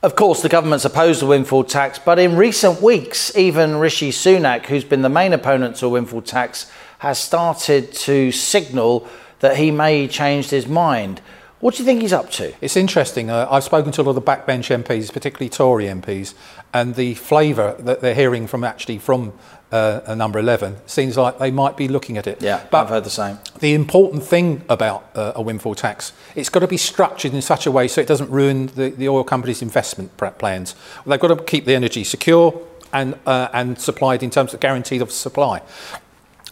Of 0.00 0.14
course, 0.14 0.42
the 0.42 0.48
government's 0.48 0.84
opposed 0.84 1.20
the 1.20 1.26
windfall 1.26 1.64
tax, 1.64 1.98
but 1.98 2.20
in 2.20 2.36
recent 2.36 2.80
weeks, 2.80 3.36
even 3.36 3.78
Rishi 3.78 4.10
Sunak, 4.10 4.66
who's 4.66 4.84
been 4.84 5.02
the 5.02 5.08
main 5.08 5.32
opponent 5.32 5.74
to 5.76 5.86
a 5.86 5.88
windfall 5.88 6.22
tax, 6.22 6.70
has 6.98 7.18
started 7.18 7.92
to 7.92 8.32
signal 8.32 9.08
that 9.40 9.56
he 9.56 9.70
may 9.70 10.08
change 10.08 10.50
his 10.50 10.66
mind. 10.66 11.20
What 11.60 11.74
do 11.74 11.82
you 11.82 11.84
think 11.84 12.02
he's 12.02 12.12
up 12.12 12.30
to? 12.32 12.54
It's 12.60 12.76
interesting. 12.76 13.30
Uh, 13.30 13.48
I've 13.50 13.64
spoken 13.64 13.90
to 13.92 14.02
a 14.02 14.04
lot 14.04 14.10
of 14.10 14.14
the 14.16 14.22
backbench 14.22 14.70
MPs, 14.84 15.12
particularly 15.12 15.48
Tory 15.48 15.86
MPs, 15.86 16.34
and 16.72 16.94
the 16.94 17.14
flavour 17.14 17.74
that 17.80 18.00
they're 18.00 18.14
hearing 18.14 18.46
from 18.46 18.62
actually 18.62 18.98
from 18.98 19.32
uh, 19.72 20.00
a 20.06 20.14
number 20.14 20.38
11, 20.38 20.76
seems 20.86 21.16
like 21.16 21.38
they 21.38 21.50
might 21.50 21.76
be 21.76 21.88
looking 21.88 22.16
at 22.16 22.26
it. 22.26 22.40
Yeah, 22.40 22.64
but 22.70 22.82
I've 22.82 22.88
heard 22.88 23.04
the 23.04 23.10
same. 23.10 23.38
The 23.58 23.74
important 23.74 24.22
thing 24.22 24.64
about 24.68 25.10
uh, 25.14 25.32
a 25.34 25.42
windfall 25.42 25.74
tax, 25.74 26.12
it's 26.36 26.48
got 26.48 26.60
to 26.60 26.68
be 26.68 26.76
structured 26.76 27.34
in 27.34 27.42
such 27.42 27.66
a 27.66 27.70
way 27.70 27.88
so 27.88 28.00
it 28.00 28.06
doesn't 28.06 28.30
ruin 28.30 28.66
the, 28.68 28.90
the 28.90 29.08
oil 29.08 29.24
companies' 29.24 29.60
investment 29.60 30.16
plans. 30.16 30.74
They've 31.06 31.20
got 31.20 31.36
to 31.36 31.42
keep 31.42 31.64
the 31.64 31.74
energy 31.74 32.04
secure 32.04 32.62
and, 32.92 33.18
uh, 33.26 33.48
and 33.52 33.78
supplied 33.80 34.22
in 34.22 34.30
terms 34.30 34.54
of 34.54 34.60
guaranteed 34.60 35.02
of 35.02 35.10
supply. 35.10 35.62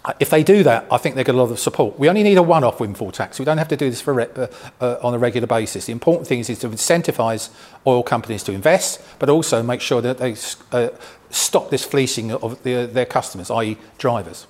Uh, 0.06 0.12
if 0.20 0.30
they 0.30 0.44
do 0.44 0.62
that, 0.62 0.86
I 0.90 0.98
think 0.98 1.16
they 1.16 1.24
get 1.24 1.34
a 1.34 1.38
lot 1.38 1.50
of 1.50 1.58
support. 1.58 1.98
We 1.98 2.08
only 2.08 2.22
need 2.22 2.38
a 2.38 2.42
one-off 2.42 2.78
windfall 2.78 3.10
tax. 3.10 3.40
We 3.40 3.44
don't 3.44 3.58
have 3.58 3.68
to 3.68 3.76
do 3.76 3.90
this 3.90 4.00
for 4.00 4.20
uh, 4.20 4.46
uh, 4.80 4.96
on 5.02 5.12
a 5.14 5.18
regular 5.18 5.48
basis. 5.48 5.86
The 5.86 5.92
important 5.92 6.28
thing 6.28 6.38
is, 6.38 6.48
is 6.48 6.60
to 6.60 6.68
incentivise 6.68 7.50
oil 7.86 8.04
companies 8.04 8.44
to 8.44 8.52
invest, 8.52 9.02
but 9.18 9.28
also 9.28 9.64
make 9.64 9.80
sure 9.80 10.00
that 10.00 10.18
they 10.18 10.36
uh, 10.70 10.90
stop 11.30 11.70
this 11.70 11.84
fleecing 11.84 12.32
of 12.32 12.62
the, 12.62 12.86
their 12.86 13.04
customers, 13.04 13.50
i.e., 13.50 13.76
drivers. 13.98 14.46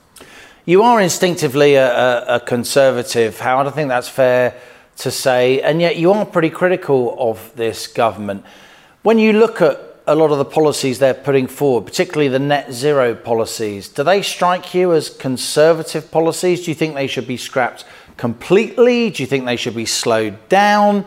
You 0.66 0.82
are 0.82 1.00
instinctively 1.00 1.76
a, 1.76 1.88
a, 1.88 2.36
a 2.36 2.40
conservative, 2.40 3.40
Howard. 3.40 3.66
I 3.66 3.70
think 3.70 3.88
that's 3.88 4.10
fair 4.10 4.60
to 4.98 5.10
say, 5.10 5.62
and 5.62 5.80
yet 5.80 5.96
you 5.96 6.12
are 6.12 6.26
pretty 6.26 6.50
critical 6.50 7.16
of 7.18 7.50
this 7.56 7.86
government. 7.86 8.44
When 9.02 9.18
you 9.18 9.32
look 9.32 9.62
at 9.62 9.85
a 10.06 10.14
lot 10.14 10.30
of 10.30 10.38
the 10.38 10.44
policies 10.44 10.98
they're 10.98 11.14
putting 11.14 11.46
forward, 11.46 11.84
particularly 11.84 12.28
the 12.28 12.38
net 12.38 12.72
zero 12.72 13.14
policies, 13.14 13.88
do 13.88 14.04
they 14.04 14.22
strike 14.22 14.72
you 14.74 14.92
as 14.92 15.10
conservative 15.10 16.10
policies? 16.10 16.64
Do 16.64 16.70
you 16.70 16.74
think 16.74 16.94
they 16.94 17.08
should 17.08 17.26
be 17.26 17.36
scrapped 17.36 17.84
completely? 18.16 19.10
Do 19.10 19.22
you 19.22 19.26
think 19.26 19.44
they 19.44 19.56
should 19.56 19.74
be 19.74 19.86
slowed 19.86 20.48
down? 20.48 21.04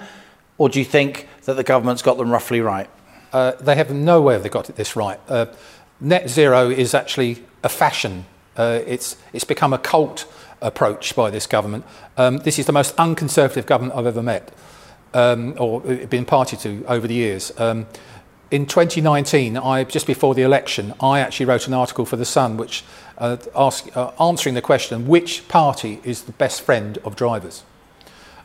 Or 0.58 0.68
do 0.68 0.80
you 0.80 0.86
think 0.86 1.28
that 1.46 1.54
the 1.54 1.64
government's 1.64 2.02
got 2.02 2.18
them 2.18 2.30
roughly 2.30 2.60
right? 2.60 2.90
Uh, 3.32 3.54
they 3.54 3.76
have 3.76 3.92
no 3.92 4.22
way 4.22 4.38
they 4.38 4.50
got 4.50 4.70
it 4.70 4.76
this 4.76 4.96
right. 4.96 5.20
Uh, 5.30 5.46
net 6.02 6.30
zero 6.30 6.70
is 6.70 6.94
actually 6.94 7.44
a 7.64 7.70
fashion. 7.70 8.26
Uh, 8.58 8.82
it's, 8.86 9.16
it's 9.32 9.46
become 9.46 9.72
a 9.72 9.78
cult 9.78 10.26
approach 10.62 11.16
by 11.16 11.30
this 11.30 11.48
government. 11.48 11.86
Um, 12.18 12.40
this 12.40 12.60
is 12.60 12.66
the 12.66 12.74
most 12.74 12.96
unconservative 12.98 13.66
government 13.66 13.98
I've 13.98 14.08
ever 14.08 14.22
met 14.22 14.52
um, 15.14 15.56
or 15.58 15.80
been 15.82 16.26
party 16.26 16.58
to 16.58 16.84
over 16.88 17.08
the 17.08 17.14
years. 17.14 17.52
Um, 17.58 17.88
in 18.52 18.66
2019, 18.66 19.58
I, 19.58 19.84
just 19.84 20.08
before 20.08 20.34
the 20.34 20.42
election, 20.42 20.94
I 21.00 21.20
actually 21.20 21.46
wrote 21.46 21.68
an 21.68 21.74
article 21.74 22.06
for 22.06 22.16
The 22.16 22.26
Sun 22.26 22.58
which 22.58 22.84
uh, 23.18 23.38
ask, 23.56 23.96
uh, 23.96 24.12
answering 24.20 24.56
the 24.56 24.62
question, 24.62 25.08
which 25.08 25.48
party 25.48 26.00
is 26.04 26.24
the 26.24 26.32
best 26.32 26.62
friend 26.62 26.98
of 27.00 27.16
drivers? 27.16 27.64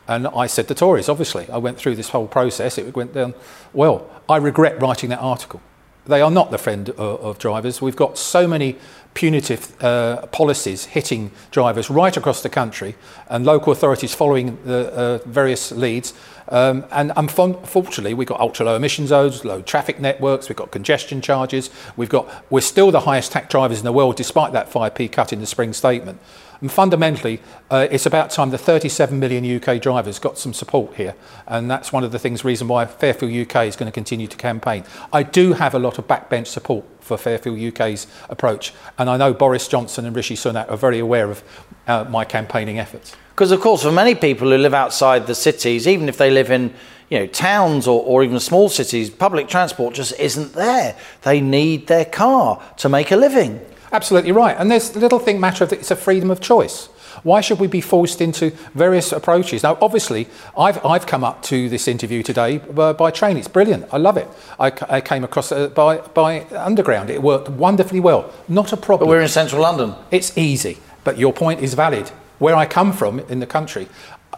And 0.07 0.27
I 0.27 0.45
said 0.45 0.67
the 0.67 0.75
Tories, 0.75 1.09
obviously. 1.09 1.49
I 1.49 1.57
went 1.57 1.77
through 1.77 1.95
this 1.95 2.09
whole 2.09 2.27
process. 2.27 2.77
It 2.77 2.95
went 2.95 3.13
down, 3.13 3.33
well, 3.73 4.07
I 4.29 4.37
regret 4.37 4.79
writing 4.79 5.09
that 5.09 5.19
article. 5.19 5.61
They 6.05 6.21
are 6.21 6.31
not 6.31 6.51
the 6.51 6.57
friend 6.57 6.89
of, 6.91 6.99
of 6.99 7.37
drivers. 7.39 7.81
We've 7.81 7.95
got 7.95 8.17
so 8.17 8.47
many 8.47 8.77
punitive 9.15 9.81
uh, 9.83 10.25
policies 10.27 10.85
hitting 10.85 11.31
drivers 11.49 11.89
right 11.89 12.15
across 12.15 12.43
the 12.43 12.49
country 12.49 12.95
and 13.29 13.45
local 13.45 13.71
authorities 13.71 14.13
following 14.13 14.57
the 14.65 14.91
uh, 14.91 15.17
various 15.25 15.71
leads. 15.71 16.13
Um, 16.49 16.85
and 16.91 17.11
unfortunately, 17.17 18.13
we've 18.13 18.27
got 18.27 18.39
ultra 18.39 18.65
low 18.65 18.75
emission 18.75 19.07
zones, 19.07 19.43
low 19.43 19.61
traffic 19.61 19.99
networks, 19.99 20.47
we've 20.47 20.55
got 20.55 20.69
congestion 20.69 21.21
charges, 21.21 21.71
we've 21.97 22.09
got, 22.09 22.29
we're 22.51 22.61
still 22.61 22.91
the 22.91 22.99
highest 22.99 23.31
tax 23.31 23.47
drivers 23.49 23.79
in 23.79 23.85
the 23.85 23.93
world 23.93 24.15
despite 24.15 24.53
that 24.53 24.69
5p 24.69 25.11
cut 25.11 25.33
in 25.33 25.39
the 25.39 25.47
spring 25.47 25.73
statement. 25.73 26.19
And 26.61 26.71
fundamentally, 26.71 27.41
uh, 27.69 27.87
it's 27.91 28.05
about 28.05 28.29
time 28.29 28.49
the 28.49 28.57
37 28.57 29.19
million 29.19 29.45
UK 29.45 29.81
drivers 29.81 30.19
got 30.19 30.37
some 30.37 30.53
support 30.53 30.95
here. 30.95 31.15
And 31.47 31.69
that's 31.69 31.91
one 31.91 32.03
of 32.03 32.11
the 32.11 32.19
things, 32.19 32.45
reason 32.45 32.67
why 32.67 32.85
Fair 32.85 33.13
Fuel 33.13 33.41
UK 33.41 33.67
is 33.67 33.75
going 33.75 33.87
to 33.87 33.93
continue 33.93 34.27
to 34.27 34.37
campaign. 34.37 34.83
I 35.11 35.23
do 35.23 35.53
have 35.53 35.73
a 35.73 35.79
lot 35.79 35.97
of 35.97 36.07
backbench 36.07 36.47
support 36.47 36.85
for 36.99 37.17
Fair 37.17 37.37
Fuel 37.37 37.67
UK's 37.67 38.07
approach. 38.29 38.73
And 38.97 39.09
I 39.09 39.17
know 39.17 39.33
Boris 39.33 39.67
Johnson 39.67 40.05
and 40.05 40.15
Rishi 40.15 40.35
Sunak 40.35 40.69
are 40.69 40.77
very 40.77 40.99
aware 40.99 41.29
of 41.29 41.43
uh, 41.87 42.05
my 42.05 42.25
campaigning 42.25 42.79
efforts. 42.79 43.15
Because, 43.29 43.51
of 43.51 43.59
course, 43.59 43.83
for 43.83 43.91
many 43.91 44.15
people 44.15 44.49
who 44.49 44.57
live 44.57 44.73
outside 44.73 45.27
the 45.27 45.35
cities, 45.35 45.87
even 45.87 46.07
if 46.07 46.17
they 46.17 46.31
live 46.31 46.51
in 46.51 46.73
you 47.09 47.19
know, 47.19 47.27
towns 47.27 47.87
or, 47.87 48.01
or 48.03 48.23
even 48.23 48.39
small 48.39 48.69
cities, 48.69 49.09
public 49.09 49.47
transport 49.47 49.93
just 49.93 50.17
isn't 50.19 50.53
there. 50.53 50.95
They 51.21 51.41
need 51.41 51.87
their 51.87 52.05
car 52.05 52.63
to 52.77 52.89
make 52.89 53.11
a 53.11 53.15
living. 53.15 53.63
Absolutely 53.91 54.31
right. 54.31 54.55
And 54.57 54.69
there's 54.69 54.89
the 54.89 54.99
little 54.99 55.19
thing 55.19 55.39
matter 55.39 55.63
of 55.63 55.71
it's 55.71 55.91
a 55.91 55.95
freedom 55.95 56.31
of 56.31 56.41
choice. 56.41 56.89
Why 57.23 57.41
should 57.41 57.59
we 57.59 57.67
be 57.67 57.81
forced 57.81 58.21
into 58.21 58.51
various 58.73 59.11
approaches? 59.11 59.63
Now, 59.63 59.77
obviously, 59.81 60.27
I've, 60.57 60.83
I've 60.85 61.05
come 61.05 61.23
up 61.23 61.41
to 61.43 61.69
this 61.69 61.87
interview 61.87 62.23
today 62.23 62.57
by, 62.57 62.93
by 62.93 63.11
train. 63.11 63.37
It's 63.37 63.47
brilliant. 63.47 63.85
I 63.91 63.97
love 63.97 64.17
it. 64.17 64.27
I, 64.59 64.71
I 64.89 65.01
came 65.01 65.23
across 65.23 65.51
it 65.51 65.73
by, 65.73 65.97
by 65.97 66.41
underground. 66.51 67.09
It 67.09 67.21
worked 67.21 67.49
wonderfully 67.49 67.99
well. 67.99 68.31
Not 68.47 68.73
a 68.73 68.77
problem. 68.77 69.07
But 69.07 69.11
we're 69.11 69.21
in 69.21 69.27
central 69.29 69.61
London. 69.61 69.95
It's 70.11 70.37
easy. 70.37 70.77
But 71.03 71.17
your 71.17 71.33
point 71.33 71.61
is 71.61 71.73
valid. 71.73 72.09
Where 72.39 72.55
I 72.55 72.65
come 72.65 72.91
from 72.91 73.19
in 73.21 73.39
the 73.39 73.47
country, 73.47 73.87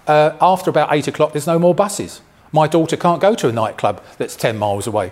uh, 0.06 0.38
after 0.40 0.70
about 0.70 0.94
eight 0.94 1.08
o'clock, 1.08 1.34
there's 1.34 1.48
no 1.48 1.58
more 1.58 1.74
buses. 1.74 2.22
My 2.52 2.68
daughter 2.68 2.96
can't 2.96 3.20
go 3.20 3.36
to 3.36 3.50
a 3.50 3.52
nightclub 3.52 4.02
that's 4.18 4.36
10 4.36 4.58
miles 4.58 4.88
away 4.88 5.12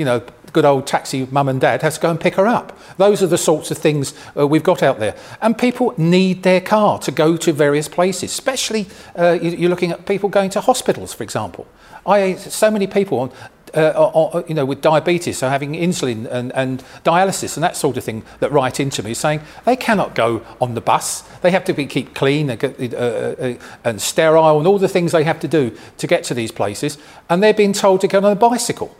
you 0.00 0.06
know, 0.06 0.22
good 0.54 0.64
old 0.64 0.86
taxi 0.86 1.28
mum 1.30 1.46
and 1.46 1.60
dad 1.60 1.82
has 1.82 1.96
to 1.96 2.00
go 2.00 2.10
and 2.10 2.18
pick 2.18 2.36
her 2.36 2.46
up. 2.46 2.76
Those 2.96 3.22
are 3.22 3.26
the 3.26 3.36
sorts 3.36 3.70
of 3.70 3.76
things 3.76 4.14
uh, 4.34 4.46
we've 4.46 4.62
got 4.62 4.82
out 4.82 4.98
there. 4.98 5.14
And 5.42 5.58
people 5.58 5.92
need 5.98 6.42
their 6.42 6.62
car 6.62 6.98
to 7.00 7.12
go 7.12 7.36
to 7.36 7.52
various 7.52 7.86
places, 7.86 8.32
especially 8.32 8.88
uh, 9.14 9.32
you, 9.32 9.66
are 9.66 9.68
looking 9.68 9.92
at 9.92 10.06
people 10.06 10.30
going 10.30 10.48
to 10.50 10.62
hospitals, 10.62 11.12
for 11.12 11.22
example. 11.22 11.66
I 12.06 12.32
so 12.36 12.70
many 12.70 12.86
people 12.86 13.20
on, 13.20 13.30
uh, 13.74 14.42
you 14.48 14.54
know, 14.54 14.64
with 14.64 14.80
diabetes, 14.80 15.36
so 15.36 15.50
having 15.50 15.74
insulin 15.74 16.26
and, 16.30 16.50
and 16.54 16.82
dialysis 17.04 17.58
and 17.58 17.62
that 17.62 17.76
sort 17.76 17.98
of 17.98 18.04
thing 18.04 18.22
that 18.38 18.50
write 18.50 18.80
into 18.80 19.02
me 19.02 19.12
saying 19.12 19.42
they 19.66 19.76
cannot 19.76 20.14
go 20.14 20.42
on 20.62 20.72
the 20.72 20.80
bus. 20.80 21.20
They 21.42 21.50
have 21.50 21.64
to 21.64 21.74
be 21.74 21.84
keep 21.84 22.14
clean 22.14 22.48
and, 22.48 22.64
uh, 22.64 22.96
uh, 22.96 23.54
and 23.84 24.00
sterile 24.00 24.56
and 24.56 24.66
all 24.66 24.78
the 24.78 24.88
things 24.88 25.12
they 25.12 25.24
have 25.24 25.40
to 25.40 25.48
do 25.48 25.76
to 25.98 26.06
get 26.06 26.24
to 26.24 26.32
these 26.32 26.52
places. 26.52 26.96
And 27.28 27.42
they're 27.42 27.52
being 27.52 27.74
told 27.74 28.00
to 28.00 28.08
get 28.08 28.24
on 28.24 28.32
a 28.32 28.34
bicycle 28.34 28.96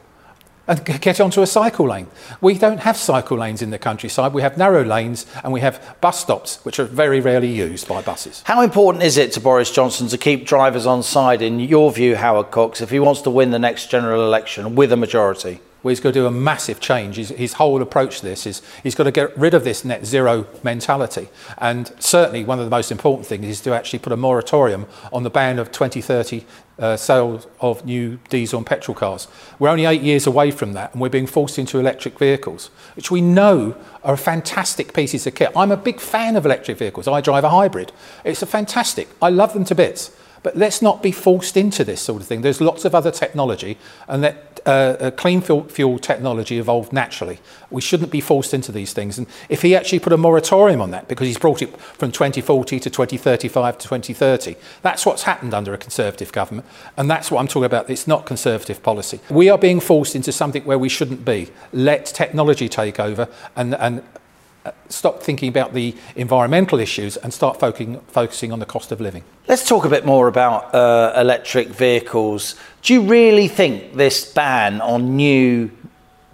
and 0.67 0.85
get 1.01 1.21
onto 1.21 1.43
a 1.43 1.47
cycle 1.47 1.89
lane. 1.89 2.07
We 2.41 2.55
don't 2.55 2.81
have 2.81 2.97
cycle 2.97 3.39
lanes 3.39 3.63
in 3.63 3.71
the 3.71 3.79
countryside. 3.79 4.33
We 4.33 4.43
have 4.43 4.57
narrow 4.57 4.85
lanes 4.85 5.27
and 5.43 5.53
we 5.53 5.61
have 5.61 5.97
bus 6.01 6.21
stops, 6.21 6.65
which 6.65 6.79
are 6.79 6.85
very 6.85 7.21
rarely 7.21 7.51
used 7.51 7.89
by 7.89 8.03
buses. 8.03 8.43
How 8.47 8.63
important 8.63 9.05
is 9.05 9.17
it 9.17 9.33
to 9.33 9.41
Boris 9.41 9.71
Johnson 9.71 10.09
to 10.09 10.19
keep 10.19 10.47
drivers 10.47 10.87
on 10.87 11.03
side, 11.03 11.43
in 11.43 11.61
your 11.61 11.91
view, 11.93 12.17
Howard 12.17 12.51
Cox, 12.51 12.81
if 12.81 12.91
he 12.91 13.01
wants 13.01 13.23
to 13.23 13.31
win 13.31 13.51
the 13.51 13.59
next 13.59 13.91
general 13.91 14.23
election 14.25 14.75
with 14.75 14.93
a 14.93 14.97
majority? 14.97 15.61
Well, 15.83 15.91
he's 15.91 16.01
got 16.01 16.11
to 16.11 16.21
do 16.21 16.27
a 16.27 16.31
massive 16.31 16.79
change. 16.79 17.17
His, 17.17 17.31
his, 17.31 17.55
whole 17.55 17.81
approach 17.81 18.21
to 18.21 18.27
this 18.27 18.47
is 18.47 18.61
he's 18.83 18.95
got 18.95 19.05
to 19.05 19.11
get 19.11 19.37
rid 19.37 19.55
of 19.55 19.65
this 19.65 19.85
net 19.85 20.05
zero 20.05 20.47
mentality. 20.63 21.29
And 21.57 21.91
certainly, 21.99 22.45
one 22.45 22.59
of 22.59 22.67
the 22.67 22.71
most 22.71 22.93
important 22.93 23.27
things 23.27 23.47
is 23.47 23.61
to 23.63 23.73
actually 23.73 24.01
put 24.01 24.13
a 24.13 24.17
moratorium 24.17 24.87
on 25.13 25.23
the 25.23 25.31
ban 25.31 25.59
of 25.59 25.73
2030 25.73 26.45
uh, 26.79 26.97
sales 26.97 27.47
of 27.61 27.85
new 27.85 28.19
diesel 28.29 28.59
and 28.59 28.67
petrol 28.67 28.95
cars. 28.95 29.29
We're 29.59 29.69
only 29.69 29.87
eight 29.87 30.03
years 30.03 30.27
away 30.27 30.51
from 30.51 30.73
that, 30.75 30.93
and 30.93 31.01
we're 31.01 31.09
being 31.09 31.27
forced 31.27 31.59
into 31.59 31.79
electric 31.79 32.19
vehicles, 32.19 32.71
which 32.97 33.11
we 33.11 33.21
know 33.21 33.77
are 34.03 34.17
fantastic 34.17 34.93
pieces 34.93 35.27
of 35.27 35.35
kit. 35.35 35.51
I'm 35.55 35.71
a 35.71 35.77
big 35.77 36.01
fan 36.01 36.37
of 36.37 36.45
electric 36.45 36.79
vehicles. 36.79 37.09
I 37.09 37.21
drive 37.21 37.45
a 37.45 37.51
hybrid. 37.51 37.93
It's 38.25 38.43
a 38.43 38.47
fantastic. 38.47 39.09
I 39.21 39.31
love 39.31 39.53
them 39.53 39.65
to 39.67 39.75
bits. 39.75 40.11
But 40.43 40.57
let's 40.57 40.81
not 40.81 41.03
be 41.03 41.13
forced 41.13 41.57
into 41.57 41.85
this 41.85 42.01
sort 42.01 42.23
of 42.23 42.29
thing. 42.29 42.41
There's 42.41 42.61
lots 42.61 42.85
of 42.85 42.95
other 42.95 43.11
technology, 43.11 43.77
and 44.09 44.25
that 44.25 44.51
uh, 44.67 44.97
uh, 45.01 45.11
clean 45.13 45.41
fuel, 45.41 45.99
technology 45.99 46.59
evolved 46.59 46.93
naturally. 46.93 47.39
We 47.71 47.81
shouldn't 47.81 48.11
be 48.11 48.21
forced 48.21 48.53
into 48.53 48.73
these 48.73 48.93
things. 48.93 49.19
And 49.19 49.27
if 49.49 49.63
he 49.63 49.75
actually 49.75 50.01
put 50.01 50.13
a 50.13 50.17
moratorium 50.17 50.81
on 50.81 50.91
that, 50.91 51.09
because 51.09 51.27
he's 51.27 51.39
brought 51.39 51.63
it 51.63 51.75
from 51.81 52.13
2040 52.13 52.81
to 52.81 52.91
2035 52.91 53.79
to 53.79 53.89
2030, 53.89 54.57
that's 54.83 55.07
what's 55.07 55.23
happened 55.23 55.55
under 55.55 55.73
a 55.75 55.79
Conservative 55.79 56.33
government. 56.33 56.67
And 56.97 57.11
that's 57.11 57.31
what 57.31 57.41
I'm 57.41 57.49
talking 57.49 57.65
about. 57.65 57.89
It's 57.89 58.07
not 58.07 58.27
Conservative 58.27 58.83
policy. 58.83 59.21
We 59.31 59.49
are 59.49 59.59
being 59.59 59.81
forced 59.81 60.15
into 60.15 60.33
something 60.33 60.65
where 60.65 60.79
we 60.79 60.89
shouldn't 60.89 61.25
be. 61.25 61.51
Let 61.73 62.07
technology 62.07 62.69
take 62.69 63.01
over 63.01 63.29
and, 63.57 63.75
and 63.75 64.03
stop 64.89 65.23
thinking 65.23 65.49
about 65.49 65.73
the 65.73 65.95
environmental 66.17 66.79
issues 66.79 67.17
and 67.17 67.33
start 67.33 67.59
focusing, 67.59 68.01
focusing 68.01 68.53
on 68.53 68.59
the 68.59 68.67
cost 68.67 68.93
of 68.93 69.01
living. 69.01 69.25
Let's 69.49 69.67
talk 69.67 69.85
a 69.85 69.89
bit 69.89 70.05
more 70.05 70.29
about 70.29 70.75
uh, 70.75 71.13
electric 71.17 71.69
vehicles. 71.69 72.57
Do 72.83 72.95
you 72.95 73.03
really 73.03 73.49
think 73.49 73.95
this 73.95 74.31
ban 74.33 74.81
on 74.81 75.17
new 75.17 75.71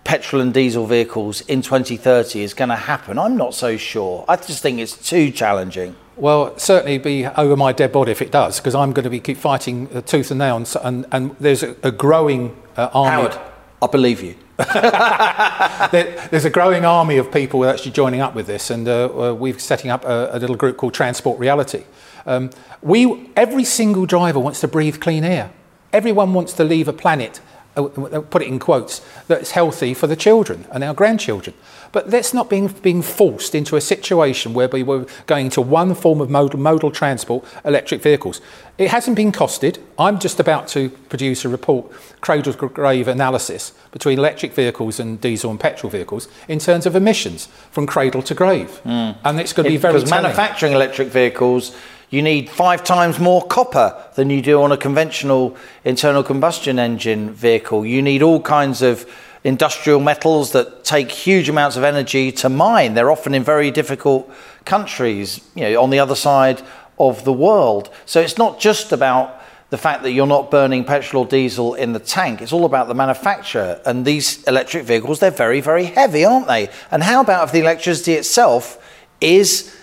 petrol 0.04 0.40
and 0.40 0.54
diesel 0.54 0.86
vehicles 0.86 1.40
in 1.42 1.62
2030 1.62 2.42
is 2.42 2.54
going 2.54 2.68
to 2.68 2.76
happen? 2.76 3.18
I'm 3.18 3.36
not 3.36 3.54
so 3.54 3.76
sure. 3.76 4.24
I 4.28 4.36
just 4.36 4.62
think 4.62 4.78
it's 4.80 4.96
too 4.96 5.30
challenging. 5.30 5.94
Well, 6.16 6.58
certainly 6.58 6.98
be 6.98 7.26
over 7.26 7.56
my 7.56 7.72
dead 7.72 7.92
body 7.92 8.10
if 8.10 8.22
it 8.22 8.32
does, 8.32 8.58
because 8.58 8.74
I'm 8.74 8.92
going 8.92 9.04
to 9.04 9.10
be 9.10 9.20
keep 9.20 9.36
fighting 9.36 10.02
tooth 10.02 10.30
and 10.30 10.38
nail, 10.38 10.56
and, 10.56 10.74
and, 10.82 11.06
and 11.12 11.36
there's 11.38 11.62
a, 11.62 11.76
a 11.82 11.90
growing 11.90 12.56
uh, 12.76 12.88
army. 12.94 13.10
Howard, 13.10 13.38
I 13.82 13.86
believe 13.86 14.22
you. 14.22 14.34
There's 15.90 16.46
a 16.46 16.50
growing 16.50 16.86
army 16.86 17.18
of 17.18 17.30
people 17.30 17.60
who 17.60 17.68
are 17.68 17.72
actually 17.72 17.90
joining 17.90 18.20
up 18.20 18.34
with 18.34 18.46
this, 18.46 18.70
and 18.70 18.88
uh, 18.88 19.04
uh, 19.04 19.34
we're 19.34 19.58
setting 19.58 19.90
up 19.90 20.04
a, 20.04 20.30
a, 20.32 20.38
little 20.38 20.56
group 20.56 20.78
called 20.78 20.94
Transport 20.94 21.38
Reality. 21.38 21.84
Um, 22.24 22.48
we, 22.80 23.30
every 23.36 23.64
single 23.64 24.06
driver 24.06 24.40
wants 24.40 24.60
to 24.60 24.68
breathe 24.68 24.98
clean 24.98 25.24
air. 25.24 25.50
Everyone 25.92 26.32
wants 26.32 26.54
to 26.54 26.64
leave 26.64 26.88
a 26.88 26.94
planet 26.94 27.40
put 27.76 28.42
it 28.42 28.48
in 28.48 28.58
quotes, 28.58 29.00
that's 29.28 29.52
healthy 29.52 29.94
for 29.94 30.06
the 30.06 30.16
children 30.16 30.66
and 30.72 30.82
our 30.82 30.94
grandchildren. 30.94 31.54
But 31.92 32.10
that's 32.10 32.34
not 32.34 32.50
being, 32.50 32.68
being 32.68 33.02
forced 33.02 33.54
into 33.54 33.76
a 33.76 33.80
situation 33.80 34.54
where 34.54 34.68
we 34.68 34.82
were 34.82 35.06
going 35.26 35.50
to 35.50 35.60
one 35.60 35.94
form 35.94 36.20
of 36.20 36.28
modal, 36.28 36.58
modal 36.58 36.90
transport, 36.90 37.44
electric 37.64 38.02
vehicles. 38.02 38.40
It 38.76 38.90
hasn't 38.90 39.16
been 39.16 39.32
costed. 39.32 39.78
I'm 39.98 40.18
just 40.18 40.40
about 40.40 40.68
to 40.68 40.90
produce 40.90 41.44
a 41.44 41.48
report, 41.48 41.90
cradle 42.20 42.52
to 42.52 42.68
grave 42.68 43.08
analysis 43.08 43.72
between 43.92 44.18
electric 44.18 44.52
vehicles 44.52 45.00
and 45.00 45.20
diesel 45.20 45.50
and 45.50 45.60
petrol 45.60 45.90
vehicles 45.90 46.28
in 46.48 46.58
terms 46.58 46.86
of 46.86 46.96
emissions 46.96 47.46
from 47.70 47.86
cradle 47.86 48.22
to 48.22 48.34
grave. 48.34 48.80
Mm. 48.84 49.16
And 49.24 49.40
it's 49.40 49.52
going 49.52 49.64
to 49.64 49.70
be 49.70 49.76
very 49.76 49.94
Because 49.94 50.10
manufacturing 50.10 50.72
electric 50.72 51.08
vehicles 51.08 51.74
you 52.10 52.22
need 52.22 52.48
five 52.48 52.84
times 52.84 53.18
more 53.18 53.44
copper 53.46 53.96
than 54.14 54.30
you 54.30 54.40
do 54.40 54.62
on 54.62 54.72
a 54.72 54.76
conventional 54.76 55.56
internal 55.84 56.22
combustion 56.22 56.78
engine 56.78 57.30
vehicle. 57.30 57.84
You 57.84 58.00
need 58.00 58.22
all 58.22 58.40
kinds 58.40 58.82
of 58.82 59.10
industrial 59.42 60.00
metals 60.00 60.52
that 60.52 60.84
take 60.84 61.10
huge 61.10 61.48
amounts 61.48 61.76
of 61.76 61.84
energy 61.84 62.32
to 62.32 62.48
mine. 62.48 62.94
They're 62.94 63.10
often 63.10 63.34
in 63.34 63.42
very 63.42 63.70
difficult 63.70 64.30
countries, 64.64 65.40
you 65.54 65.62
know, 65.62 65.82
on 65.82 65.90
the 65.90 65.98
other 65.98 66.16
side 66.16 66.62
of 66.98 67.24
the 67.24 67.32
world. 67.32 67.90
So 68.06 68.20
it's 68.20 68.38
not 68.38 68.58
just 68.60 68.92
about 68.92 69.40
the 69.70 69.78
fact 69.78 70.04
that 70.04 70.12
you're 70.12 70.26
not 70.26 70.50
burning 70.50 70.84
petrol 70.84 71.24
or 71.24 71.28
diesel 71.28 71.74
in 71.74 71.92
the 71.92 71.98
tank. 71.98 72.40
It's 72.40 72.52
all 72.52 72.64
about 72.64 72.86
the 72.86 72.94
manufacturer. 72.94 73.80
And 73.84 74.04
these 74.04 74.44
electric 74.44 74.84
vehicles, 74.84 75.18
they're 75.18 75.30
very, 75.30 75.60
very 75.60 75.84
heavy, 75.84 76.24
aren't 76.24 76.46
they? 76.46 76.68
And 76.90 77.02
how 77.02 77.20
about 77.20 77.44
if 77.44 77.52
the 77.52 77.60
electricity 77.60 78.12
itself 78.12 78.78
is 79.20 79.76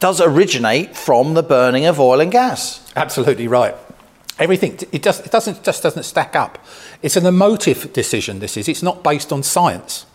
does 0.00 0.20
originate 0.20 0.96
from 0.96 1.34
the 1.34 1.42
burning 1.42 1.84
of 1.84 1.98
oil 1.98 2.20
and 2.20 2.30
gas? 2.30 2.92
Absolutely 2.94 3.48
right. 3.48 3.74
Everything 4.38 4.78
it, 4.92 5.02
does, 5.02 5.20
it 5.20 5.32
doesn't 5.32 5.64
just 5.64 5.82
doesn't 5.82 6.04
stack 6.04 6.36
up. 6.36 6.64
It's 7.02 7.16
an 7.16 7.26
emotive 7.26 7.92
decision. 7.92 8.38
This 8.38 8.56
is. 8.56 8.68
It's 8.68 8.82
not 8.82 9.02
based 9.02 9.32
on 9.32 9.42
science. 9.42 10.06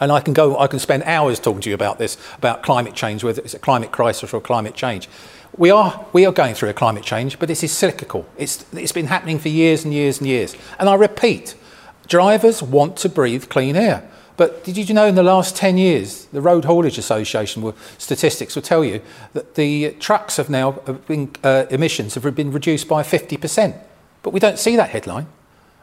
And 0.00 0.12
I 0.12 0.20
can 0.20 0.34
go. 0.34 0.58
I 0.58 0.66
can 0.66 0.78
spend 0.78 1.02
hours 1.04 1.40
talking 1.40 1.62
to 1.62 1.70
you 1.70 1.74
about 1.74 1.98
this, 1.98 2.18
about 2.36 2.62
climate 2.62 2.94
change, 2.94 3.24
whether 3.24 3.40
it's 3.40 3.54
a 3.54 3.58
climate 3.58 3.90
crisis 3.90 4.34
or 4.34 4.40
climate 4.40 4.74
change. 4.74 5.08
We 5.56 5.70
are 5.70 6.06
we 6.12 6.26
are 6.26 6.32
going 6.32 6.54
through 6.54 6.68
a 6.68 6.74
climate 6.74 7.04
change, 7.04 7.38
but 7.38 7.48
this 7.48 7.62
is 7.62 7.72
cyclical. 7.72 8.26
It's 8.36 8.66
it's 8.74 8.92
been 8.92 9.06
happening 9.06 9.38
for 9.38 9.48
years 9.48 9.82
and 9.82 9.94
years 9.94 10.18
and 10.18 10.28
years. 10.28 10.54
And 10.78 10.88
I 10.88 10.94
repeat, 10.94 11.54
drivers 12.06 12.62
want 12.62 12.98
to 12.98 13.08
breathe 13.08 13.48
clean 13.48 13.76
air. 13.76 14.08
But 14.38 14.62
did 14.62 14.76
you 14.88 14.94
know 14.94 15.06
in 15.06 15.16
the 15.16 15.24
last 15.24 15.56
10 15.56 15.78
years, 15.78 16.26
the 16.26 16.40
Road 16.40 16.64
Haulage 16.64 16.96
Association 16.96 17.60
will, 17.60 17.74
statistics 17.98 18.54
will 18.54 18.62
tell 18.62 18.84
you 18.84 19.02
that 19.32 19.56
the 19.56 19.90
trucks 19.98 20.36
have 20.36 20.48
now 20.48 20.70
been, 21.08 21.32
uh, 21.42 21.66
emissions 21.70 22.14
have 22.14 22.34
been 22.36 22.52
reduced 22.52 22.86
by 22.86 23.02
50%. 23.02 23.76
But 24.22 24.32
we 24.32 24.38
don't 24.38 24.58
see 24.58 24.76
that 24.76 24.90
headline. 24.90 25.26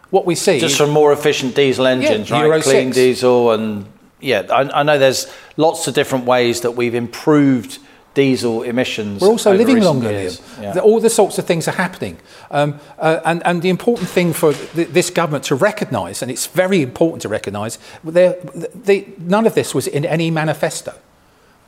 What 0.09 0.25
we 0.25 0.35
see 0.35 0.59
just 0.59 0.77
from 0.77 0.91
more 0.91 1.11
efficient 1.11 1.53
diesel 1.53 1.85
engines, 1.85 2.29
yeah, 2.29 2.37
right? 2.37 2.45
Euro 2.45 2.61
Clean 2.61 2.93
6. 2.93 2.95
diesel, 2.95 3.51
and 3.51 3.87
yeah, 4.21 4.43
I, 4.49 4.79
I 4.79 4.83
know 4.83 4.97
there's 4.97 5.29
lots 5.57 5.87
of 5.87 5.93
different 5.93 6.23
ways 6.23 6.61
that 6.61 6.71
we've 6.71 6.95
improved 6.95 7.79
diesel 8.15 8.63
emissions. 8.63 9.21
We're 9.21 9.27
also 9.27 9.53
living 9.53 9.81
longer, 9.81 10.11
Yeah. 10.59 10.79
All 10.79 10.99
the 10.99 11.09
sorts 11.09 11.37
of 11.37 11.45
things 11.45 11.67
are 11.67 11.75
happening. 11.75 12.17
Um, 12.49 12.79
uh, 12.97 13.19
and, 13.23 13.45
and 13.45 13.61
the 13.61 13.69
important 13.69 14.09
thing 14.09 14.33
for 14.33 14.53
th- 14.53 14.87
this 14.87 15.11
government 15.11 15.43
to 15.45 15.55
recognise, 15.55 16.23
and 16.23 16.31
it's 16.31 16.47
very 16.47 16.81
important 16.81 17.21
to 17.21 17.29
recognise, 17.29 17.77
none 18.03 19.45
of 19.45 19.53
this 19.53 19.75
was 19.75 19.85
in 19.85 20.05
any 20.05 20.31
manifesto. 20.31 20.93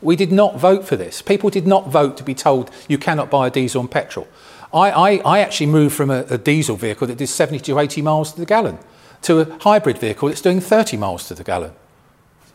We 0.01 0.15
did 0.15 0.31
not 0.31 0.57
vote 0.57 0.87
for 0.87 0.95
this. 0.95 1.21
People 1.21 1.49
did 1.49 1.67
not 1.67 1.89
vote 1.89 2.17
to 2.17 2.23
be 2.23 2.33
told 2.33 2.71
you 2.87 2.97
cannot 2.97 3.29
buy 3.29 3.47
a 3.47 3.51
diesel 3.51 3.81
and 3.81 3.91
petrol. 3.91 4.27
I, 4.73 4.91
I, 4.91 5.09
I 5.25 5.39
actually 5.39 5.67
moved 5.67 5.95
from 5.95 6.09
a, 6.09 6.25
a 6.29 6.37
diesel 6.37 6.75
vehicle 6.75 7.07
that 7.07 7.17
did 7.17 7.27
70 7.27 7.59
to 7.59 7.79
80 7.79 8.01
miles 8.01 8.33
to 8.33 8.39
the 8.39 8.45
gallon 8.45 8.79
to 9.23 9.39
a 9.39 9.59
hybrid 9.59 9.97
vehicle 9.97 10.27
that's 10.29 10.41
doing 10.41 10.59
30 10.59 10.97
miles 10.97 11.27
to 11.27 11.33
the 11.35 11.43
gallon. 11.43 11.71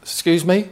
Excuse 0.02 0.44
me? 0.44 0.68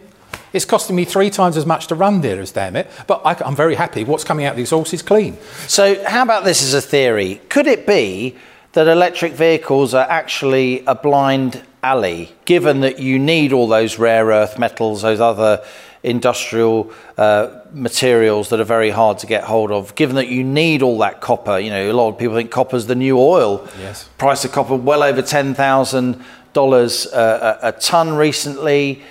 It's 0.53 0.65
costing 0.65 0.97
me 0.97 1.05
three 1.05 1.31
times 1.31 1.57
as 1.57 1.67
much 1.67 1.87
to 1.89 1.95
run 1.95 2.21
there 2.21 2.41
as 2.41 2.53
damn 2.53 2.77
it, 2.77 2.91
but 3.07 3.23
I, 3.25 3.37
am 3.47 3.55
very 3.55 3.77
happy. 3.77 4.05
What's 4.05 4.25
coming 4.25 4.47
out 4.47 4.51
of 4.51 4.57
the 4.57 4.63
exhaust 4.63 4.93
is 4.93 5.03
clean. 5.03 5.39
So, 5.69 6.03
how 6.05 6.23
about 6.23 6.45
this 6.45 6.63
as 6.63 6.75
a 6.75 6.81
theory? 6.81 7.41
Could 7.49 7.67
it 7.67 7.87
be 7.87 8.37
that 8.73 8.89
electric 8.89 9.33
vehicles 9.33 9.95
are 9.95 10.09
actually 10.09 10.85
a 10.87 10.95
blind 10.95 11.63
alley, 11.83 12.35
given 12.45 12.81
that 12.81 12.99
you 12.99 13.19
need 13.19 13.53
all 13.53 13.67
those 13.69 13.99
rare 13.99 14.27
earth 14.27 14.59
metals, 14.59 15.03
those 15.03 15.21
other 15.21 15.65
industrial 16.03 16.93
uh, 17.19 17.61
materials 17.73 18.49
that 18.49 18.59
are 18.61 18.65
very 18.65 18.91
hard 18.91 19.19
to 19.19 19.27
get 19.27 19.45
hold 19.45 19.71
of, 19.71 19.95
given 19.95 20.17
that 20.17 20.29
you 20.29 20.43
need 20.43 20.83
all 20.83 20.99
that 20.99 21.21
copper? 21.21 21.59
You 21.59 21.71
know, 21.71 21.91
a 21.91 21.95
lot 21.95 22.09
of 22.09 22.19
people 22.19 22.35
think 22.35 22.51
copper's 22.51 22.87
the 22.87 22.95
new 22.95 23.19
oil. 23.19 23.69
Yes. 23.79 24.09
Price 24.19 24.45
of 24.45 24.53
copper 24.53 24.75
well 24.77 25.03
over 25.03 25.23
$10,000 25.23 27.07
uh, 27.13 27.59
a, 27.63 27.69
a 27.69 27.73
ton 27.73 28.15
recently. 28.15 29.03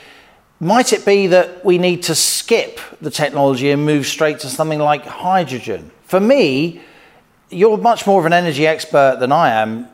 Might 0.61 0.91
it 0.91 1.05
be 1.05 1.27
that 1.27 1.63
we 1.63 1.77
need 1.77 2.03
to 2.03 2.15
skip 2.15 2.79
the 3.01 3.09
technology 3.09 3.71
and 3.71 3.85
move 3.85 4.05
straight 4.05 4.39
to 4.39 4.49
something 4.49 4.79
like 4.79 5.05
hydrogen? 5.05 5.89
For 6.03 6.19
me, 6.19 6.81
you're 7.49 7.77
much 7.77 8.05
more 8.05 8.19
of 8.19 8.25
an 8.25 8.33
energy 8.33 8.67
expert 8.67 9.17
than 9.21 9.31
I 9.31 9.51
am. 9.51 9.87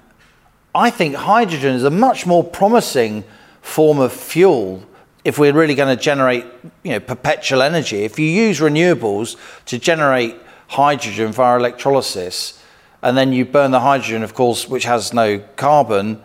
I 0.73 0.89
think 0.89 1.15
hydrogen 1.15 1.75
is 1.75 1.83
a 1.83 1.91
much 1.91 2.25
more 2.25 2.43
promising 2.43 3.23
form 3.61 3.99
of 3.99 4.11
fuel 4.11 4.83
if 5.23 5.37
we're 5.37 5.53
really 5.53 5.75
going 5.75 5.95
to 5.95 6.01
generate 6.01 6.45
you 6.83 6.91
know, 6.91 6.99
perpetual 6.99 7.61
energy. 7.61 8.03
If 8.03 8.17
you 8.17 8.25
use 8.25 8.59
renewables 8.59 9.37
to 9.65 9.77
generate 9.77 10.35
hydrogen 10.67 11.31
via 11.31 11.57
electrolysis, 11.57 12.61
and 13.03 13.15
then 13.15 13.33
you 13.33 13.45
burn 13.45 13.69
the 13.69 13.81
hydrogen, 13.81 14.23
of 14.23 14.33
course, 14.33 14.67
which 14.67 14.85
has 14.85 15.13
no 15.13 15.39
carbon, 15.55 16.23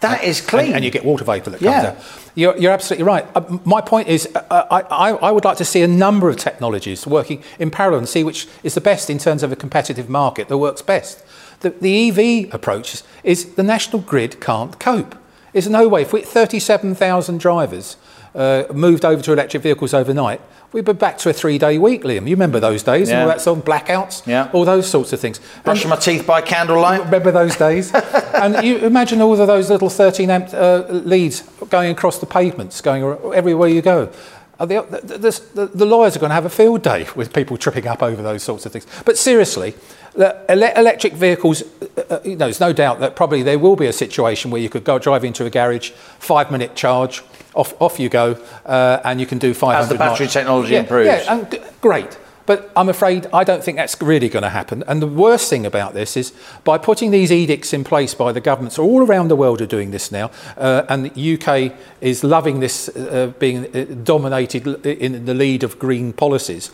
that 0.00 0.24
is 0.24 0.40
clean. 0.40 0.66
And, 0.66 0.76
and, 0.76 0.84
you 0.84 0.90
get 0.90 1.04
water 1.04 1.24
vapour 1.24 1.50
that 1.52 1.58
comes 1.58 1.62
yeah. 1.62 1.90
out. 1.90 1.98
You're, 2.34 2.56
you're, 2.58 2.72
absolutely 2.72 3.04
right. 3.04 3.26
Uh, 3.34 3.58
my 3.64 3.80
point 3.80 4.08
is, 4.08 4.28
uh, 4.34 4.44
uh, 4.50 4.82
I, 4.90 5.10
I, 5.12 5.30
would 5.30 5.44
like 5.44 5.56
to 5.58 5.64
see 5.64 5.82
a 5.82 5.88
number 5.88 6.28
of 6.28 6.36
technologies 6.36 7.06
working 7.06 7.42
in 7.58 7.70
parallel 7.70 8.00
and 8.00 8.08
see 8.08 8.22
which 8.22 8.46
is 8.62 8.74
the 8.74 8.80
best 8.80 9.08
in 9.08 9.18
terms 9.18 9.42
of 9.42 9.52
a 9.52 9.56
competitive 9.56 10.08
market 10.10 10.48
that 10.48 10.58
works 10.58 10.82
best. 10.82 11.24
The, 11.60 11.70
the 11.70 12.10
EV 12.10 12.52
approach 12.52 12.94
is, 12.94 13.02
is, 13.24 13.54
the 13.54 13.62
national 13.62 14.02
grid 14.02 14.40
can't 14.40 14.78
cope. 14.78 15.14
There's 15.52 15.68
no 15.68 15.88
way. 15.88 16.02
If 16.02 16.12
we 16.12 16.20
37,000 16.20 17.40
drivers 17.40 17.96
uh, 18.36 18.64
moved 18.72 19.04
over 19.04 19.22
to 19.22 19.32
electric 19.32 19.62
vehicles 19.62 19.94
overnight, 19.94 20.40
we'd 20.72 20.84
be 20.84 20.92
back 20.92 21.18
to 21.18 21.30
a 21.30 21.32
three-day 21.32 21.78
week, 21.78 22.02
Liam. 22.02 22.28
You 22.28 22.36
remember 22.36 22.60
those 22.60 22.82
days? 22.82 23.08
Yeah. 23.08 23.22
All 23.22 23.28
that 23.28 23.40
sort 23.40 23.58
of 23.58 23.64
blackouts, 23.64 24.26
yeah. 24.26 24.50
all 24.52 24.64
those 24.64 24.88
sorts 24.88 25.12
of 25.12 25.20
things. 25.20 25.40
Brushing 25.64 25.90
and, 25.90 25.98
my 25.98 26.04
teeth 26.04 26.26
by 26.26 26.42
candlelight. 26.42 27.04
Remember 27.04 27.32
those 27.32 27.56
days? 27.56 27.92
and 28.34 28.64
you 28.64 28.78
imagine 28.78 29.22
all 29.22 29.40
of 29.40 29.46
those 29.46 29.70
little 29.70 29.88
13 29.88 30.30
amp 30.30 30.52
uh, 30.52 30.84
leads 30.88 31.42
going 31.70 31.90
across 31.90 32.18
the 32.18 32.26
pavements, 32.26 32.80
going 32.80 33.02
everywhere 33.32 33.68
you 33.68 33.82
go. 33.82 34.12
Uh, 34.58 34.64
the, 34.64 34.82
the, 35.02 35.42
the, 35.54 35.66
the, 35.66 35.84
lawyers 35.84 36.16
are 36.16 36.18
going 36.18 36.30
to 36.30 36.34
have 36.34 36.46
a 36.46 36.50
field 36.50 36.82
day 36.82 37.06
with 37.14 37.34
people 37.34 37.58
tripping 37.58 37.86
up 37.86 38.02
over 38.02 38.22
those 38.22 38.42
sorts 38.42 38.64
of 38.64 38.72
things. 38.72 38.86
But 39.04 39.18
seriously, 39.18 39.74
electric 40.16 41.12
vehicles, 41.12 41.62
uh, 41.62 42.02
uh, 42.08 42.20
you 42.24 42.32
know, 42.32 42.46
there's 42.46 42.60
no 42.60 42.72
doubt 42.72 43.00
that 43.00 43.16
probably 43.16 43.42
there 43.42 43.58
will 43.58 43.76
be 43.76 43.86
a 43.86 43.92
situation 43.92 44.50
where 44.50 44.60
you 44.60 44.70
could 44.70 44.84
go 44.84 44.98
drive 44.98 45.24
into 45.24 45.44
a 45.44 45.50
garage, 45.50 45.90
five 45.90 46.50
minute 46.50 46.74
charge, 46.74 47.22
off, 47.56 47.80
off 47.80 47.98
you 47.98 48.08
go, 48.08 48.38
uh, 48.64 49.00
and 49.04 49.20
you 49.20 49.26
can 49.26 49.38
do 49.38 49.54
500 49.54 49.82
As 49.82 49.88
the 49.88 49.94
battery 49.96 50.26
miles. 50.26 50.32
technology 50.32 50.72
yeah, 50.74 50.80
improves. 50.80 51.06
Yeah, 51.06 51.34
and 51.34 51.60
great. 51.80 52.18
But 52.46 52.70
I'm 52.76 52.88
afraid 52.88 53.26
I 53.32 53.42
don't 53.42 53.62
think 53.62 53.76
that's 53.76 54.00
really 54.00 54.28
going 54.28 54.44
to 54.44 54.48
happen. 54.48 54.84
And 54.86 55.02
the 55.02 55.06
worst 55.08 55.50
thing 55.50 55.66
about 55.66 55.94
this 55.94 56.16
is 56.16 56.32
by 56.62 56.78
putting 56.78 57.10
these 57.10 57.32
edicts 57.32 57.72
in 57.72 57.82
place 57.82 58.14
by 58.14 58.30
the 58.30 58.40
governments 58.40 58.78
all 58.78 59.02
around 59.02 59.28
the 59.28 59.36
world 59.36 59.60
are 59.60 59.66
doing 59.66 59.90
this 59.90 60.12
now, 60.12 60.30
uh, 60.56 60.84
and 60.88 61.10
the 61.10 61.34
UK 61.34 61.76
is 62.00 62.22
loving 62.22 62.60
this 62.60 62.88
uh, 62.88 63.32
being 63.40 63.66
uh, 63.76 63.84
dominated 64.04 64.86
in 64.86 65.24
the 65.24 65.34
lead 65.34 65.64
of 65.64 65.78
green 65.80 66.12
policies. 66.12 66.70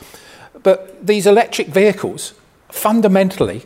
But 0.62 1.04
these 1.04 1.26
electric 1.26 1.68
vehicles 1.68 2.34
fundamentally 2.68 3.64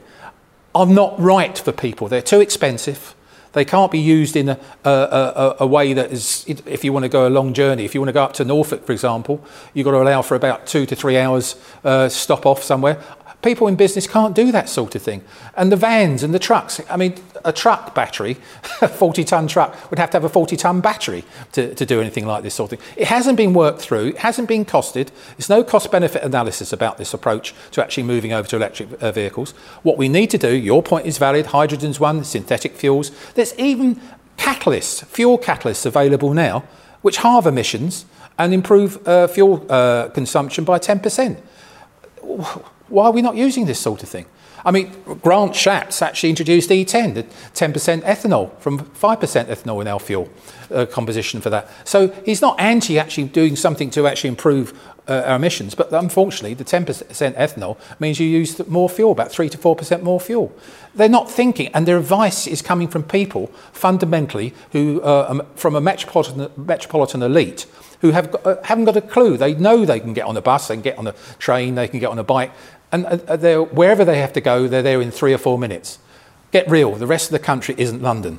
are 0.75 0.87
not 0.87 1.19
right 1.19 1.59
for 1.59 1.73
people. 1.73 2.07
They're 2.09 2.23
too 2.23 2.41
expensive. 2.41 3.15
They 3.57 3.65
can't 3.65 3.91
be 3.91 3.99
used 3.99 4.37
in 4.37 4.51
a, 4.51 4.61
a, 4.85 4.91
a, 4.91 5.57
a, 5.61 5.67
way 5.67 5.95
that 5.95 6.13
is, 6.13 6.45
if 6.47 6.85
you 6.85 6.93
want 6.93 7.05
to 7.05 7.09
go 7.09 7.27
a 7.27 7.31
long 7.31 7.55
journey, 7.55 7.87
if 7.87 7.95
you 7.95 8.03
want 8.03 8.11
to 8.11 8.13
go 8.13 8.23
up 8.23 8.35
to 8.35 8.45
Norfolk, 8.45 8.85
for 8.85 8.93
example, 8.93 9.43
you've 9.73 9.87
got 9.87 9.93
to 9.93 10.03
allow 10.03 10.21
for 10.21 10.35
about 10.35 10.67
two 10.67 10.85
to 10.85 10.95
three 10.95 11.17
hours 11.17 11.57
uh, 11.83 12.07
stop 12.07 12.45
off 12.45 12.63
somewhere. 12.63 13.03
People 13.43 13.69
in 13.69 13.77
business 13.77 14.07
can't 14.07 14.35
do 14.35 14.51
that 14.51 14.69
sort 14.69 14.95
of 14.95 15.03
thing. 15.03 15.23
And 15.57 15.71
the 15.71 15.77
vans 15.77 16.23
and 16.23 16.35
the 16.35 16.39
trucks, 16.39 16.81
I 16.91 16.97
mean, 16.97 17.15
a 17.45 17.53
truck 17.53 17.95
battery, 17.95 18.39
a 18.81 18.89
40 18.89 19.25
ton 19.25 19.47
truck, 19.47 19.91
would 19.91 19.99
have 19.99 20.11
to 20.11 20.17
have 20.17 20.25
a 20.25 20.29
40 20.29 20.57
ton 20.57 20.81
battery 20.81 21.25
to, 21.53 21.75
to 21.75 21.87
do 21.87 22.01
anything 22.01 22.27
like 22.27 22.43
this 22.43 22.55
sort 22.55 22.73
of 22.73 22.79
thing. 22.79 22.89
It 22.97 23.09
hasn't 23.09 23.37
been 23.37 23.55
worked 23.55 23.81
through, 23.81 24.09
it 24.09 24.19
hasn't 24.19 24.49
been 24.49 24.65
costed. 24.65 25.11
There's 25.37 25.49
no 25.49 25.63
cost 25.63 25.91
benefit 25.93 26.23
analysis 26.23 26.73
about 26.73 26.99
this 26.99 27.15
approach 27.15 27.55
to 27.73 27.83
actually 27.83 28.03
moving 28.03 28.33
over 28.33 28.49
to 28.49 28.57
electric 28.57 29.01
uh, 29.03 29.13
vehicles. 29.13 29.53
What 29.83 29.97
we 29.97 30.09
need 30.09 30.31
to 30.31 30.39
do, 30.39 30.55
your 30.55 30.83
point 30.83 31.07
is 31.07 31.19
valid, 31.19 31.47
hydrogen's 31.47 32.01
one, 32.01 32.25
synthetic 32.25 32.75
fuels. 32.75 33.13
There's 33.35 33.57
even 33.59 34.01
catalysts, 34.37 35.05
fuel 35.07 35.39
catalysts 35.39 35.87
available 35.87 36.35
now, 36.35 36.65
which 37.03 37.19
halve 37.19 37.47
emissions 37.47 38.07
and 38.39 38.53
improve 38.53 39.07
uh, 39.07 39.27
fuel 39.29 39.65
uh, 39.71 40.09
consumption 40.09 40.65
by 40.65 40.79
10%. 40.79 41.41
Why 42.89 43.07
are 43.07 43.13
we 43.13 43.23
not 43.23 43.37
using 43.37 43.67
this 43.67 43.81
sort 43.81 44.03
of 44.03 44.09
thing? 44.09 44.27
I 44.65 44.73
mean, 44.73 44.91
Grant 45.23 45.53
Shapps 45.53 46.03
actually 46.03 46.31
introduced 46.31 46.71
E10, 46.71 47.15
the 47.15 47.23
10% 47.23 48.03
ethanol 48.03 48.59
from 48.59 48.81
5% 48.81 49.45
ethanol 49.47 49.81
in 49.81 49.87
our 49.87 50.01
fuel 50.01 50.29
uh, 50.73 50.87
composition 50.87 51.41
for 51.41 51.51
that. 51.51 51.71
So 51.85 52.09
he's 52.25 52.43
not 52.43 52.59
anti 52.59 52.99
actually 52.99 53.29
doing 53.29 53.55
something 53.55 53.91
to 53.91 54.09
actually 54.09 54.31
improve 54.31 54.73
uh, 55.09 55.23
our 55.25 55.37
emissions, 55.37 55.77
but 55.77 55.93
unfortunately, 55.93 56.55
the 56.55 56.65
10% 56.65 56.85
ethanol 57.37 57.79
means 58.01 58.19
you 58.19 58.27
use 58.27 58.67
more 58.67 58.89
fuel, 58.89 59.13
about 59.13 59.31
3 59.31 59.49
to 59.51 59.59
4% 59.59 60.03
more 60.03 60.19
fuel. 60.21 60.53
They're 60.97 61.09
not 61.09 61.31
thinking, 61.31 61.71
and 61.73 61.87
their 61.87 61.99
advice 61.99 62.49
is 62.49 62.61
coming 62.61 62.89
from 62.89 63.05
people 63.05 63.49
fundamentally 63.73 64.53
who, 64.73 65.01
uh, 65.03 65.27
um, 65.29 65.43
from 65.55 65.77
a 65.77 65.81
metropolitan, 65.81 66.51
metropolitan 66.57 67.23
elite, 67.23 67.67
who 68.01 68.11
have, 68.11 68.35
uh, 68.45 68.57
haven't 68.65 68.85
got 68.85 68.97
a 68.97 69.01
clue. 69.01 69.37
They 69.37 69.55
know 69.55 69.85
they 69.85 70.01
can 70.01 70.13
get 70.13 70.27
on 70.27 70.37
a 70.37 70.43
bus, 70.43 70.69
they 70.69 70.75
can 70.75 70.83
get 70.83 70.99
on 70.99 71.07
a 71.07 71.15
train, 71.39 71.77
they 71.77 71.89
can 71.89 72.01
get 72.01 72.11
on 72.11 72.19
a 72.19 72.25
bike, 72.25 72.53
and 73.05 73.45
uh, 73.45 73.61
wherever 73.65 74.05
they 74.05 74.21
have 74.21 74.33
to 74.33 74.41
go, 74.41 74.69
they're 74.69 74.83
there 74.83 75.03
in 75.03 75.11
three 75.11 75.35
or 75.35 75.39
four 75.39 75.59
minutes. 75.59 75.99
Get 76.53 76.71
real, 76.71 76.95
the 76.95 77.07
rest 77.07 77.27
of 77.27 77.33
the 77.33 77.45
country 77.45 77.75
isn't 77.77 78.01
London. 78.01 78.39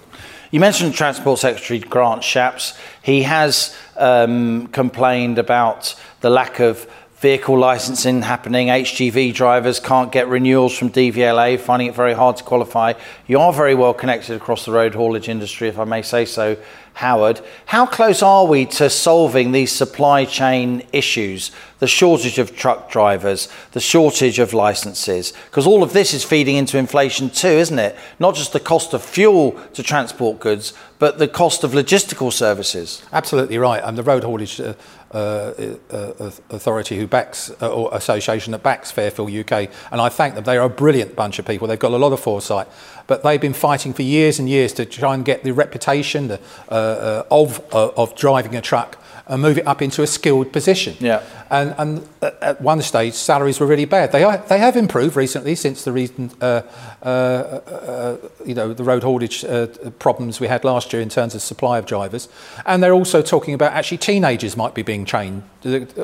You 0.49 0.61
mentioned 0.61 0.93
Transport 0.93 1.39
Secretary 1.39 1.79
Grant 1.79 2.21
Shapps. 2.21 2.77
He 3.03 3.23
has 3.23 3.75
um, 3.97 4.67
complained 4.67 5.37
about 5.37 5.93
the 6.21 6.29
lack 6.29 6.59
of 6.59 6.89
vehicle 7.17 7.58
licensing 7.58 8.21
happening. 8.21 8.67
HGV 8.67 9.34
drivers 9.34 9.80
can't 9.80 10.12
get 10.12 10.27
renewals 10.27 10.77
from 10.77 10.91
DVLA, 10.91 11.60
finding 11.60 11.88
it 11.88 11.95
very 11.95 12.13
hard 12.13 12.38
to 12.38 12.43
qualify. 12.43 12.93
You 13.25 13.39
are 13.39 13.51
very 13.51 13.73
well 13.73 13.93
connected 13.93 14.36
across 14.36 14.65
the 14.65 14.71
road 14.71 14.93
haulage 14.93 15.27
industry, 15.27 15.67
if 15.67 15.80
I 15.80 15.84
may 15.84 16.03
say 16.03 16.25
so, 16.25 16.58
Howard. 16.93 17.41
How 17.67 17.86
close 17.86 18.23
are 18.23 18.45
we 18.45 18.65
to 18.65 18.89
solving 18.89 19.51
these 19.51 19.71
supply 19.71 20.25
chain 20.25 20.84
issues? 20.91 21.51
The 21.80 21.88
shortage 21.88 22.39
of 22.39 22.56
truck 22.56 22.89
drivers, 22.89 23.49
the 23.71 23.80
shortage 23.80 24.39
of 24.39 24.51
licenses? 24.51 25.32
Because 25.45 25.67
all 25.67 25.84
of 25.84 25.93
this 25.93 26.15
is 26.15 26.23
feeding 26.23 26.56
into 26.56 26.80
inflation 26.80 27.30
too, 27.30 27.49
isn't 27.49 27.77
it? 27.77 27.95
Not 28.19 28.34
just 28.34 28.51
the 28.51 28.60
cost 28.60 28.93
of 28.93 29.03
fuel 29.03 29.51
to 29.73 29.84
transport 29.84 30.39
goods, 30.39 30.73
but 30.97 31.19
the 31.19 31.27
cost 31.27 31.63
of 31.63 31.71
logistical 31.71 32.34
services. 32.34 33.03
Absolutely 33.13 33.60
right. 33.60 33.84
And 33.84 33.95
the 33.95 34.01
road 34.01 34.23
haulage 34.23 34.60
uh, 34.60 34.73
uh, 35.11 35.53
uh, 35.91 36.31
authority 36.49 36.97
who 36.97 37.07
backs, 37.07 37.51
uh, 37.61 37.71
or 37.71 37.89
association 37.93 38.51
that 38.51 38.63
backs 38.63 38.91
Fair 38.91 39.09
Fuel 39.11 39.27
UK, 39.27 39.69
and 39.91 40.01
I 40.01 40.09
thank 40.09 40.35
them. 40.35 40.43
They 40.43 40.57
are 40.57 40.65
a 40.65 40.69
brilliant 40.69 41.15
bunch 41.15 41.39
of 41.39 41.45
people. 41.45 41.67
They've 41.67 41.79
got 41.79 41.91
a 41.91 41.97
lot 41.97 42.13
of 42.13 42.19
foresight, 42.19 42.67
but 43.07 43.23
they've 43.23 43.39
been 43.39 43.53
fighting 43.53 43.93
for 43.93 44.01
years 44.01 44.39
and 44.39 44.49
years 44.49 44.73
to 44.73 44.85
try 44.85 45.13
and 45.13 45.23
get 45.23 45.43
the 45.43 45.51
reputation 45.51 46.31
uh, 46.31 46.37
uh, 46.69 47.23
of, 47.31 47.61
of 47.71 48.15
driving 48.15 48.55
a 48.55 48.61
truck 48.61 48.97
and 49.27 49.41
move 49.41 49.57
it 49.57 49.67
up 49.67 49.81
into 49.81 50.01
a 50.01 50.07
skilled 50.07 50.53
position. 50.53 50.95
Yeah. 50.99 51.21
And, 51.49 51.75
and 51.77 52.09
at 52.21 52.61
one 52.61 52.81
stage, 52.81 53.13
salaries 53.13 53.59
were 53.59 53.67
really 53.67 53.85
bad. 53.85 54.11
They, 54.11 54.23
are, 54.23 54.37
they 54.37 54.57
have 54.57 54.75
improved 54.75 55.15
recently 55.15 55.55
since 55.55 55.83
the 55.83 55.91
reason, 55.91 56.31
uh, 56.41 56.61
uh, 57.01 57.05
uh, 57.05 58.17
you 58.45 58.53
know, 58.53 58.73
the 58.73 58.83
road 58.83 59.03
haulage 59.03 59.43
uh, 59.45 59.67
problems 59.99 60.39
we 60.39 60.47
had 60.47 60.63
last 60.63 60.91
year 60.93 61.01
in 61.01 61.09
terms 61.09 61.35
of 61.35 61.41
supply 61.41 61.77
of 61.77 61.85
drivers. 61.85 62.27
And 62.65 62.81
they're 62.81 62.93
also 62.93 63.21
talking 63.21 63.53
about 63.53 63.73
actually 63.73 63.97
teenagers 63.97 64.57
might 64.57 64.73
be 64.73 64.81
being 64.81 65.05
trained, 65.05 65.43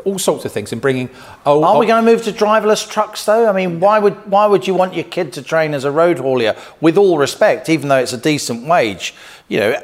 all 0.05 0.19
sorts 0.19 0.45
of 0.45 0.51
things, 0.51 0.71
and 0.71 0.81
bringing. 0.81 1.09
Oh, 1.45 1.63
Are 1.63 1.79
we 1.79 1.86
going 1.86 2.05
to 2.05 2.12
move 2.12 2.23
to 2.23 2.31
driverless 2.31 2.89
trucks 2.89 3.25
though? 3.25 3.49
I 3.49 3.53
mean, 3.53 3.79
why 3.79 3.99
would 3.99 4.29
why 4.29 4.47
would 4.47 4.67
you 4.67 4.73
want 4.73 4.93
your 4.93 5.05
kid 5.05 5.33
to 5.33 5.41
train 5.41 5.73
as 5.73 5.86
a 5.86 5.91
road 5.91 6.17
haulier? 6.17 6.57
With 6.81 6.97
all 6.97 7.17
respect, 7.17 7.69
even 7.69 7.89
though 7.89 7.99
it's 7.99 8.13
a 8.13 8.17
decent 8.17 8.67
wage, 8.67 9.13
you 9.47 9.59
know, 9.59 9.83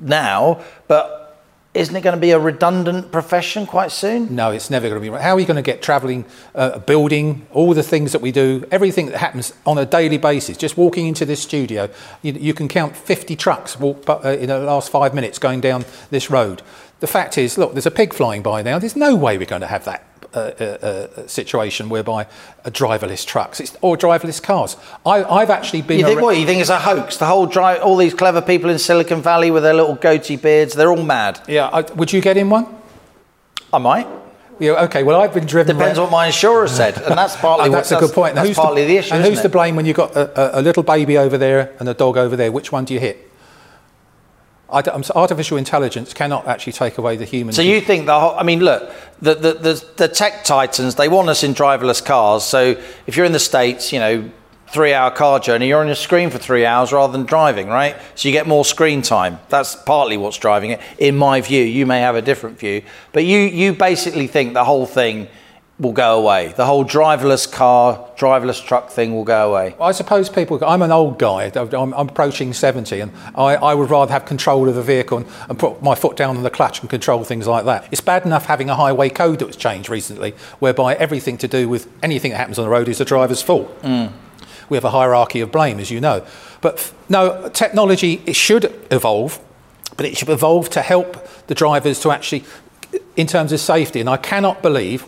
now, 0.00 0.62
but 0.86 1.27
isn't 1.74 1.94
it 1.94 2.00
going 2.00 2.16
to 2.16 2.20
be 2.20 2.30
a 2.30 2.38
redundant 2.38 3.12
profession 3.12 3.66
quite 3.66 3.92
soon? 3.92 4.34
No, 4.34 4.50
it's 4.50 4.70
never 4.70 4.88
going 4.88 5.02
to 5.02 5.10
be. 5.10 5.16
How 5.16 5.34
are 5.34 5.40
you 5.40 5.46
going 5.46 5.56
to 5.56 5.62
get 5.62 5.82
travelling, 5.82 6.24
uh, 6.54 6.78
building, 6.80 7.46
all 7.52 7.74
the 7.74 7.82
things 7.82 8.12
that 8.12 8.22
we 8.22 8.32
do, 8.32 8.66
everything 8.70 9.06
that 9.06 9.18
happens 9.18 9.52
on 9.66 9.76
a 9.76 9.84
daily 9.84 10.18
basis? 10.18 10.56
Just 10.56 10.76
walking 10.76 11.06
into 11.06 11.24
this 11.24 11.42
studio, 11.42 11.90
you, 12.22 12.32
you 12.32 12.54
can 12.54 12.68
count 12.68 12.96
50 12.96 13.36
trucks 13.36 13.78
walk 13.78 14.08
uh, 14.08 14.28
in 14.30 14.48
the 14.48 14.58
last 14.58 14.90
five 14.90 15.14
minutes 15.14 15.38
going 15.38 15.60
down 15.60 15.84
this 16.10 16.30
road. 16.30 16.62
The 17.00 17.06
fact 17.06 17.38
is, 17.38 17.58
look, 17.58 17.72
there's 17.72 17.86
a 17.86 17.92
pig 17.92 18.14
flying 18.14 18.42
by 18.42 18.62
now. 18.62 18.78
There's 18.78 18.96
no 18.96 19.14
way 19.14 19.38
we're 19.38 19.44
going 19.44 19.60
to 19.60 19.68
have 19.68 19.84
that 19.84 20.07
a, 20.34 21.10
a, 21.16 21.28
situation 21.28 21.88
whereby 21.88 22.26
a 22.64 22.70
driverless 22.70 23.26
trucks 23.26 23.60
or 23.80 23.96
driverless 23.96 24.42
cars. 24.42 24.76
I, 25.06 25.40
have 25.40 25.50
actually 25.50 25.82
been. 25.82 26.00
You 26.00 26.06
think 26.06 26.20
what? 26.20 26.36
You 26.36 26.46
think 26.46 26.60
it's 26.60 26.70
a 26.70 26.78
hoax? 26.78 27.16
The 27.16 27.26
whole 27.26 27.46
drive, 27.46 27.82
all 27.82 27.96
these 27.96 28.14
clever 28.14 28.42
people 28.42 28.70
in 28.70 28.78
Silicon 28.78 29.22
Valley 29.22 29.50
with 29.50 29.62
their 29.62 29.74
little 29.74 29.94
goatee 29.94 30.36
beards, 30.36 30.74
they're 30.74 30.90
all 30.90 31.02
mad. 31.02 31.40
Yeah. 31.48 31.68
I, 31.68 31.80
would 31.92 32.12
you 32.12 32.20
get 32.20 32.36
in 32.36 32.50
one? 32.50 32.66
I 33.72 33.78
might. 33.78 34.06
Yeah, 34.58 34.84
okay. 34.84 35.04
Well, 35.04 35.20
I've 35.20 35.34
been 35.34 35.46
driven. 35.46 35.76
Depends 35.76 35.98
what 36.00 36.10
my 36.10 36.26
insurer 36.26 36.66
said, 36.66 37.00
and 37.00 37.16
that's 37.16 37.36
partly. 37.40 37.62
Uh, 37.62 37.66
and 37.66 37.74
that's 37.74 37.90
what, 37.90 38.02
a 38.02 38.06
good 38.06 38.14
point. 38.14 38.34
That's, 38.34 38.48
that's 38.48 38.58
partly 38.58 38.86
the 38.86 38.96
issue. 38.96 39.14
And 39.14 39.24
who's 39.24 39.38
it? 39.38 39.42
to 39.42 39.48
blame 39.48 39.76
when 39.76 39.86
you've 39.86 39.96
got 39.96 40.16
a, 40.16 40.58
a, 40.58 40.62
little 40.62 40.82
baby 40.82 41.16
over 41.16 41.38
there 41.38 41.74
and 41.78 41.88
a 41.88 41.94
dog 41.94 42.16
over 42.16 42.34
there? 42.34 42.50
Which 42.50 42.72
one 42.72 42.84
do 42.84 42.94
you 42.94 43.00
hit? 43.00 43.27
Artificial 44.70 45.56
intelligence 45.56 46.12
cannot 46.12 46.46
actually 46.46 46.74
take 46.74 46.98
away 46.98 47.16
the 47.16 47.24
human. 47.24 47.54
So 47.54 47.62
you 47.62 47.80
think 47.80 48.06
the 48.06 48.18
whole, 48.18 48.38
I 48.38 48.42
mean, 48.42 48.60
look, 48.60 48.92
the, 49.22 49.34
the, 49.34 49.52
the, 49.54 49.84
the, 49.96 50.08
tech 50.08 50.44
titans, 50.44 50.94
they 50.94 51.08
want 51.08 51.28
us 51.30 51.42
in 51.42 51.54
driverless 51.54 52.04
cars. 52.04 52.44
So 52.44 52.76
if 53.06 53.16
you're 53.16 53.24
in 53.24 53.32
the 53.32 53.38
States, 53.38 53.92
you 53.92 53.98
know, 53.98 54.30
three 54.68 54.92
hour 54.92 55.10
car 55.10 55.40
journey, 55.40 55.68
you're 55.68 55.80
on 55.80 55.86
your 55.86 55.96
screen 55.96 56.28
for 56.28 56.38
three 56.38 56.66
hours 56.66 56.92
rather 56.92 57.12
than 57.12 57.24
driving, 57.24 57.68
right? 57.68 57.96
So 58.14 58.28
you 58.28 58.32
get 58.32 58.46
more 58.46 58.64
screen 58.64 59.00
time. 59.00 59.38
That's 59.48 59.74
partly 59.74 60.18
what's 60.18 60.36
driving 60.36 60.70
it, 60.70 60.80
in 60.98 61.16
my 61.16 61.40
view. 61.40 61.64
You 61.64 61.86
may 61.86 62.00
have 62.00 62.16
a 62.16 62.22
different 62.22 62.58
view. 62.58 62.82
But 63.12 63.24
you, 63.24 63.38
you 63.38 63.72
basically 63.72 64.26
think 64.26 64.52
the 64.52 64.64
whole 64.64 64.86
thing 64.86 65.28
will 65.78 65.92
go 65.92 66.18
away. 66.18 66.52
The 66.56 66.66
whole 66.66 66.84
driverless 66.84 67.50
car, 67.50 68.08
driverless 68.16 68.64
truck 68.64 68.90
thing 68.90 69.14
will 69.14 69.24
go 69.24 69.50
away. 69.50 69.76
I 69.80 69.92
suppose 69.92 70.28
people, 70.28 70.62
I'm 70.64 70.82
an 70.82 70.90
old 70.90 71.18
guy, 71.18 71.52
I'm, 71.54 71.94
I'm 71.94 72.08
approaching 72.08 72.52
70, 72.52 73.00
and 73.00 73.12
I, 73.36 73.54
I, 73.54 73.74
would 73.74 73.88
rather 73.88 74.12
have 74.12 74.24
control 74.24 74.68
of 74.68 74.74
the 74.74 74.82
vehicle 74.82 75.18
and, 75.18 75.26
and, 75.48 75.58
put 75.58 75.80
my 75.80 75.94
foot 75.94 76.16
down 76.16 76.36
on 76.36 76.42
the 76.42 76.50
clutch 76.50 76.80
and 76.80 76.90
control 76.90 77.22
things 77.22 77.46
like 77.46 77.64
that. 77.66 77.86
It's 77.92 78.00
bad 78.00 78.26
enough 78.26 78.46
having 78.46 78.68
a 78.68 78.74
highway 78.74 79.08
code 79.08 79.38
that 79.38 79.46
was 79.46 79.56
changed 79.56 79.88
recently, 79.88 80.32
whereby 80.58 80.96
everything 80.96 81.38
to 81.38 81.48
do 81.48 81.68
with 81.68 81.88
anything 82.02 82.32
that 82.32 82.38
happens 82.38 82.58
on 82.58 82.64
the 82.64 82.70
road 82.70 82.88
is 82.88 82.98
the 82.98 83.04
driver's 83.04 83.42
fault. 83.42 83.80
Mm. 83.82 84.12
We 84.68 84.76
have 84.76 84.84
a 84.84 84.90
hierarchy 84.90 85.40
of 85.40 85.52
blame, 85.52 85.78
as 85.78 85.90
you 85.92 86.00
know. 86.00 86.26
But 86.60 86.92
no, 87.08 87.48
technology, 87.50 88.20
it 88.26 88.34
should 88.34 88.64
evolve, 88.90 89.38
but 89.96 90.06
it 90.06 90.16
should 90.16 90.28
evolve 90.28 90.70
to 90.70 90.82
help 90.82 91.46
the 91.46 91.54
drivers 91.54 92.00
to 92.00 92.10
actually, 92.10 92.44
in 93.16 93.28
terms 93.28 93.52
of 93.52 93.60
safety. 93.60 94.00
And 94.00 94.10
I 94.10 94.16
cannot 94.16 94.60
believe 94.60 95.06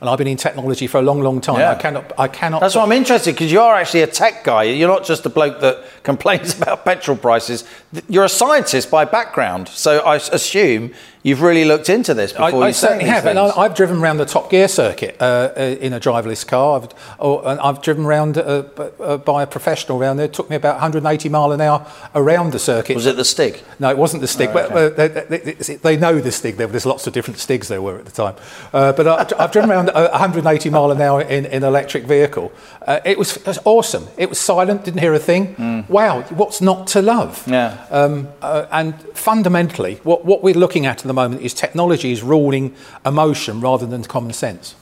and 0.00 0.10
I've 0.10 0.18
been 0.18 0.26
in 0.26 0.36
technology 0.36 0.86
for 0.86 0.98
a 0.98 1.02
long, 1.02 1.20
long 1.20 1.40
time. 1.40 1.58
Yeah. 1.58 1.72
I 1.72 1.74
cannot, 1.74 2.12
I 2.18 2.28
cannot. 2.28 2.60
That's 2.60 2.74
why 2.74 2.82
I'm 2.82 2.92
interested 2.92 3.34
because 3.34 3.50
you 3.50 3.60
are 3.60 3.74
actually 3.74 4.02
a 4.02 4.06
tech 4.06 4.44
guy. 4.44 4.64
You're 4.64 4.88
not 4.88 5.04
just 5.04 5.24
a 5.26 5.30
bloke 5.30 5.60
that 5.60 5.84
complains 6.02 6.60
about 6.60 6.84
petrol 6.84 7.16
prices. 7.16 7.64
You're 8.08 8.24
a 8.24 8.28
scientist 8.28 8.90
by 8.90 9.04
background, 9.04 9.68
so 9.68 10.00
I 10.00 10.16
assume 10.16 10.92
you've 11.26 11.42
really 11.42 11.64
looked 11.64 11.88
into 11.88 12.14
this 12.14 12.32
before 12.32 12.62
I, 12.62 12.68
I 12.68 12.70
certainly 12.70 13.06
have, 13.06 13.24
things. 13.24 13.36
and 13.36 13.38
I, 13.40 13.64
have 13.64 13.74
driven 13.74 13.98
around 13.98 14.18
the 14.18 14.24
Top 14.24 14.48
Gear 14.48 14.68
circuit 14.68 15.16
uh, 15.20 15.52
uh 15.56 15.60
in 15.80 15.92
a 15.92 15.98
driverless 15.98 16.46
car. 16.46 16.80
I've, 16.80 16.88
or, 17.18 17.46
I've 17.46 17.82
driven 17.82 18.04
around 18.04 18.38
uh, 18.38 18.62
uh, 19.00 19.16
by 19.18 19.42
a 19.42 19.46
professional 19.46 19.98
around 19.98 20.18
there. 20.18 20.26
It 20.26 20.32
took 20.32 20.48
me 20.48 20.54
about 20.54 20.74
180 20.74 21.28
mile 21.28 21.50
an 21.50 21.60
hour 21.60 21.84
around 22.14 22.52
the 22.52 22.60
circuit. 22.60 22.94
Was 22.94 23.06
it 23.06 23.16
the 23.16 23.24
Stig? 23.24 23.60
No, 23.80 23.90
it 23.90 23.98
wasn't 23.98 24.20
the 24.20 24.28
Stig. 24.28 24.50
Oh, 24.50 24.58
okay. 24.58 25.08
but, 25.08 25.28
they, 25.28 25.38
they, 25.38 25.76
they, 25.76 25.96
know 25.96 26.20
the 26.20 26.30
Stig. 26.30 26.56
There's 26.56 26.86
lots 26.86 27.08
of 27.08 27.12
different 27.12 27.40
Stigs 27.40 27.66
there 27.66 27.82
were 27.82 27.98
at 27.98 28.04
the 28.04 28.12
time. 28.12 28.36
Uh, 28.72 28.92
but 28.92 29.08
I, 29.08 29.42
have 29.42 29.50
driven 29.50 29.70
around 29.70 29.90
180 29.92 30.70
mile 30.70 30.92
an 30.92 31.00
hour 31.00 31.22
in 31.22 31.46
an 31.46 31.64
electric 31.64 32.04
vehicle. 32.04 32.52
Uh, 32.86 33.00
it, 33.04 33.18
was, 33.18 33.36
it, 33.36 33.46
was, 33.46 33.58
awesome. 33.64 34.06
It 34.16 34.28
was 34.28 34.38
silent. 34.38 34.84
Didn't 34.84 35.00
hear 35.00 35.14
a 35.14 35.18
thing. 35.18 35.56
Mm. 35.56 35.88
Wow, 35.88 36.22
what's 36.22 36.60
not 36.60 36.86
to 36.88 37.02
love? 37.02 37.42
Yeah. 37.48 37.84
Um, 37.90 38.28
and 38.40 38.94
fundamentally, 39.12 39.96
what, 40.04 40.24
what 40.24 40.44
we're 40.44 40.54
looking 40.54 40.86
at 40.86 41.00
at 41.00 41.06
the 41.06 41.15
moment 41.16 41.42
is 41.42 41.52
technology 41.52 42.12
is 42.12 42.22
ruling 42.22 42.74
emotion 43.04 43.60
rather 43.60 43.86
than 43.86 44.04
common 44.04 44.32
sense. 44.32 44.76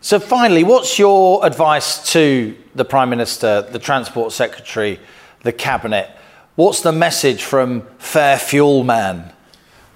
So, 0.00 0.18
finally, 0.18 0.64
what's 0.64 0.98
your 0.98 1.44
advice 1.44 2.12
to 2.12 2.56
the 2.74 2.84
Prime 2.84 3.10
Minister, 3.10 3.62
the 3.62 3.78
Transport 3.78 4.32
Secretary, 4.32 4.98
the 5.42 5.52
Cabinet? 5.52 6.08
What's 6.54 6.80
the 6.80 6.92
message 6.92 7.42
from 7.42 7.82
Fair 7.98 8.38
Fuel 8.38 8.84
Man? 8.84 9.32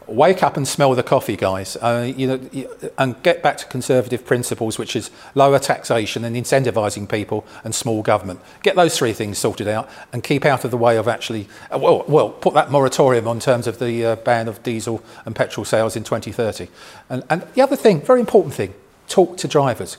Wake 0.07 0.43
up 0.43 0.57
and 0.57 0.67
smell 0.67 0.95
the 0.95 1.03
coffee, 1.03 1.37
guys. 1.37 1.77
Uh, 1.77 2.13
you 2.17 2.27
know, 2.27 2.91
and 2.99 3.21
get 3.23 3.43
back 3.43 3.57
to 3.59 3.67
conservative 3.67 4.25
principles, 4.25 4.79
which 4.79 4.97
is 4.97 5.11
lower 5.35 5.59
taxation 5.59 6.25
and 6.25 6.37
incentivising 6.37 7.09
people 7.09 7.47
and 7.63 7.75
small 7.75 8.03
government. 8.03 8.41
Get 8.63 8.77
those 8.77 8.97
three 8.97 9.13
things 9.13 9.39
sorted 9.39 9.69
out 9.69 9.89
and 10.13 10.23
keep 10.23 10.45
out 10.45 10.65
of 10.65 10.71
the 10.71 10.77
way 10.77 10.97
of 10.97 11.09
actually, 11.09 11.49
uh, 11.71 11.79
well, 11.79 12.05
well 12.09 12.31
put 12.31 12.55
that 12.55 12.71
moratorium 12.71 13.27
on 13.27 13.41
terms 13.41 13.67
of 13.67 13.79
the 13.79 14.05
uh, 14.05 14.17
ban 14.17 14.49
of 14.49 14.63
diesel 14.63 15.03
and 15.25 15.35
petrol 15.35 15.65
sales 15.65 15.97
in 15.97 16.05
2030. 16.05 16.69
And, 17.09 17.23
and 17.31 17.43
the 17.55 17.63
other 17.63 17.77
thing, 17.77 18.01
very 18.01 18.21
important 18.21 18.55
thing, 18.55 18.75
talk 19.09 19.37
to 19.39 19.49
drivers. 19.49 19.97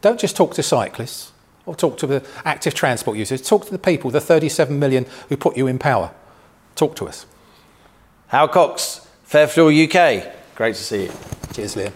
Don't 0.00 0.20
just 0.20 0.36
talk 0.36 0.54
to 0.54 0.62
cyclists 0.62 1.32
or 1.66 1.74
talk 1.74 1.98
to 1.98 2.06
the 2.06 2.24
active 2.44 2.74
transport 2.74 3.16
users. 3.16 3.40
Talk 3.40 3.64
to 3.66 3.70
the 3.70 3.78
people, 3.78 4.10
the 4.10 4.20
37 4.20 4.78
million 4.78 5.06
who 5.28 5.36
put 5.36 5.56
you 5.56 5.66
in 5.66 5.78
power. 5.78 6.10
Talk 6.76 6.96
to 6.96 7.08
us. 7.08 7.26
Hal 8.28 8.48
Cox, 8.48 9.03
Fairfuel 9.26 9.72
UK. 9.84 10.32
Great 10.54 10.74
to 10.74 10.82
see 10.82 11.04
you. 11.04 11.12
Cheers, 11.52 11.74
Liam. 11.74 11.92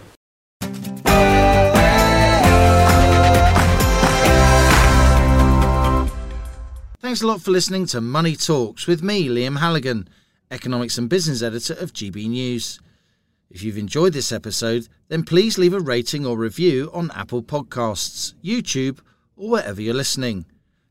Thanks 7.01 7.21
a 7.21 7.27
lot 7.27 7.41
for 7.41 7.51
listening 7.51 7.85
to 7.87 8.01
Money 8.01 8.35
Talks 8.35 8.85
with 8.85 9.01
me, 9.01 9.27
Liam 9.29 9.59
Halligan, 9.59 10.07
Economics 10.51 10.97
and 10.97 11.09
Business 11.09 11.41
Editor 11.41 11.73
of 11.73 11.91
GB 11.93 12.29
News. 12.29 12.79
If 13.49 13.63
you've 13.63 13.79
enjoyed 13.79 14.13
this 14.13 14.31
episode, 14.31 14.87
then 15.07 15.23
please 15.23 15.57
leave 15.57 15.73
a 15.73 15.79
rating 15.79 16.25
or 16.25 16.37
review 16.37 16.91
on 16.93 17.09
Apple 17.15 17.41
Podcasts, 17.41 18.35
YouTube, 18.43 18.99
or 19.35 19.49
wherever 19.49 19.81
you're 19.81 19.95
listening. 19.95 20.45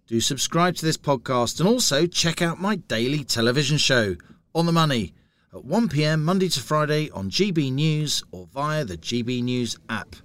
Do 0.09 0.21
subscribe 0.21 0.75
to 0.77 0.85
this 0.85 0.97
podcast 0.97 1.61
and 1.61 1.69
also 1.69 2.07
check 2.07 2.43
out 2.43 2.61
my 2.61 2.77
daily 2.77 3.23
television 3.23 3.79
show, 3.79 4.17
On 4.55 4.67
the 4.67 4.73
Money, 4.73 5.15
at 5.55 5.61
1pm 5.61 6.21
Monday 6.21 6.49
to 6.49 6.61
Friday 6.61 7.11
on 7.11 7.31
GB 7.31 7.73
News 7.73 8.23
or 8.33 8.47
via 8.53 8.85
the 8.85 8.97
GB 8.97 9.43
News 9.43 9.79
app. 9.89 10.17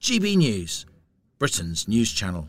GB 0.00 0.36
News, 0.36 0.86
Britain's 1.38 1.86
news 1.86 2.12
channel. 2.12 2.48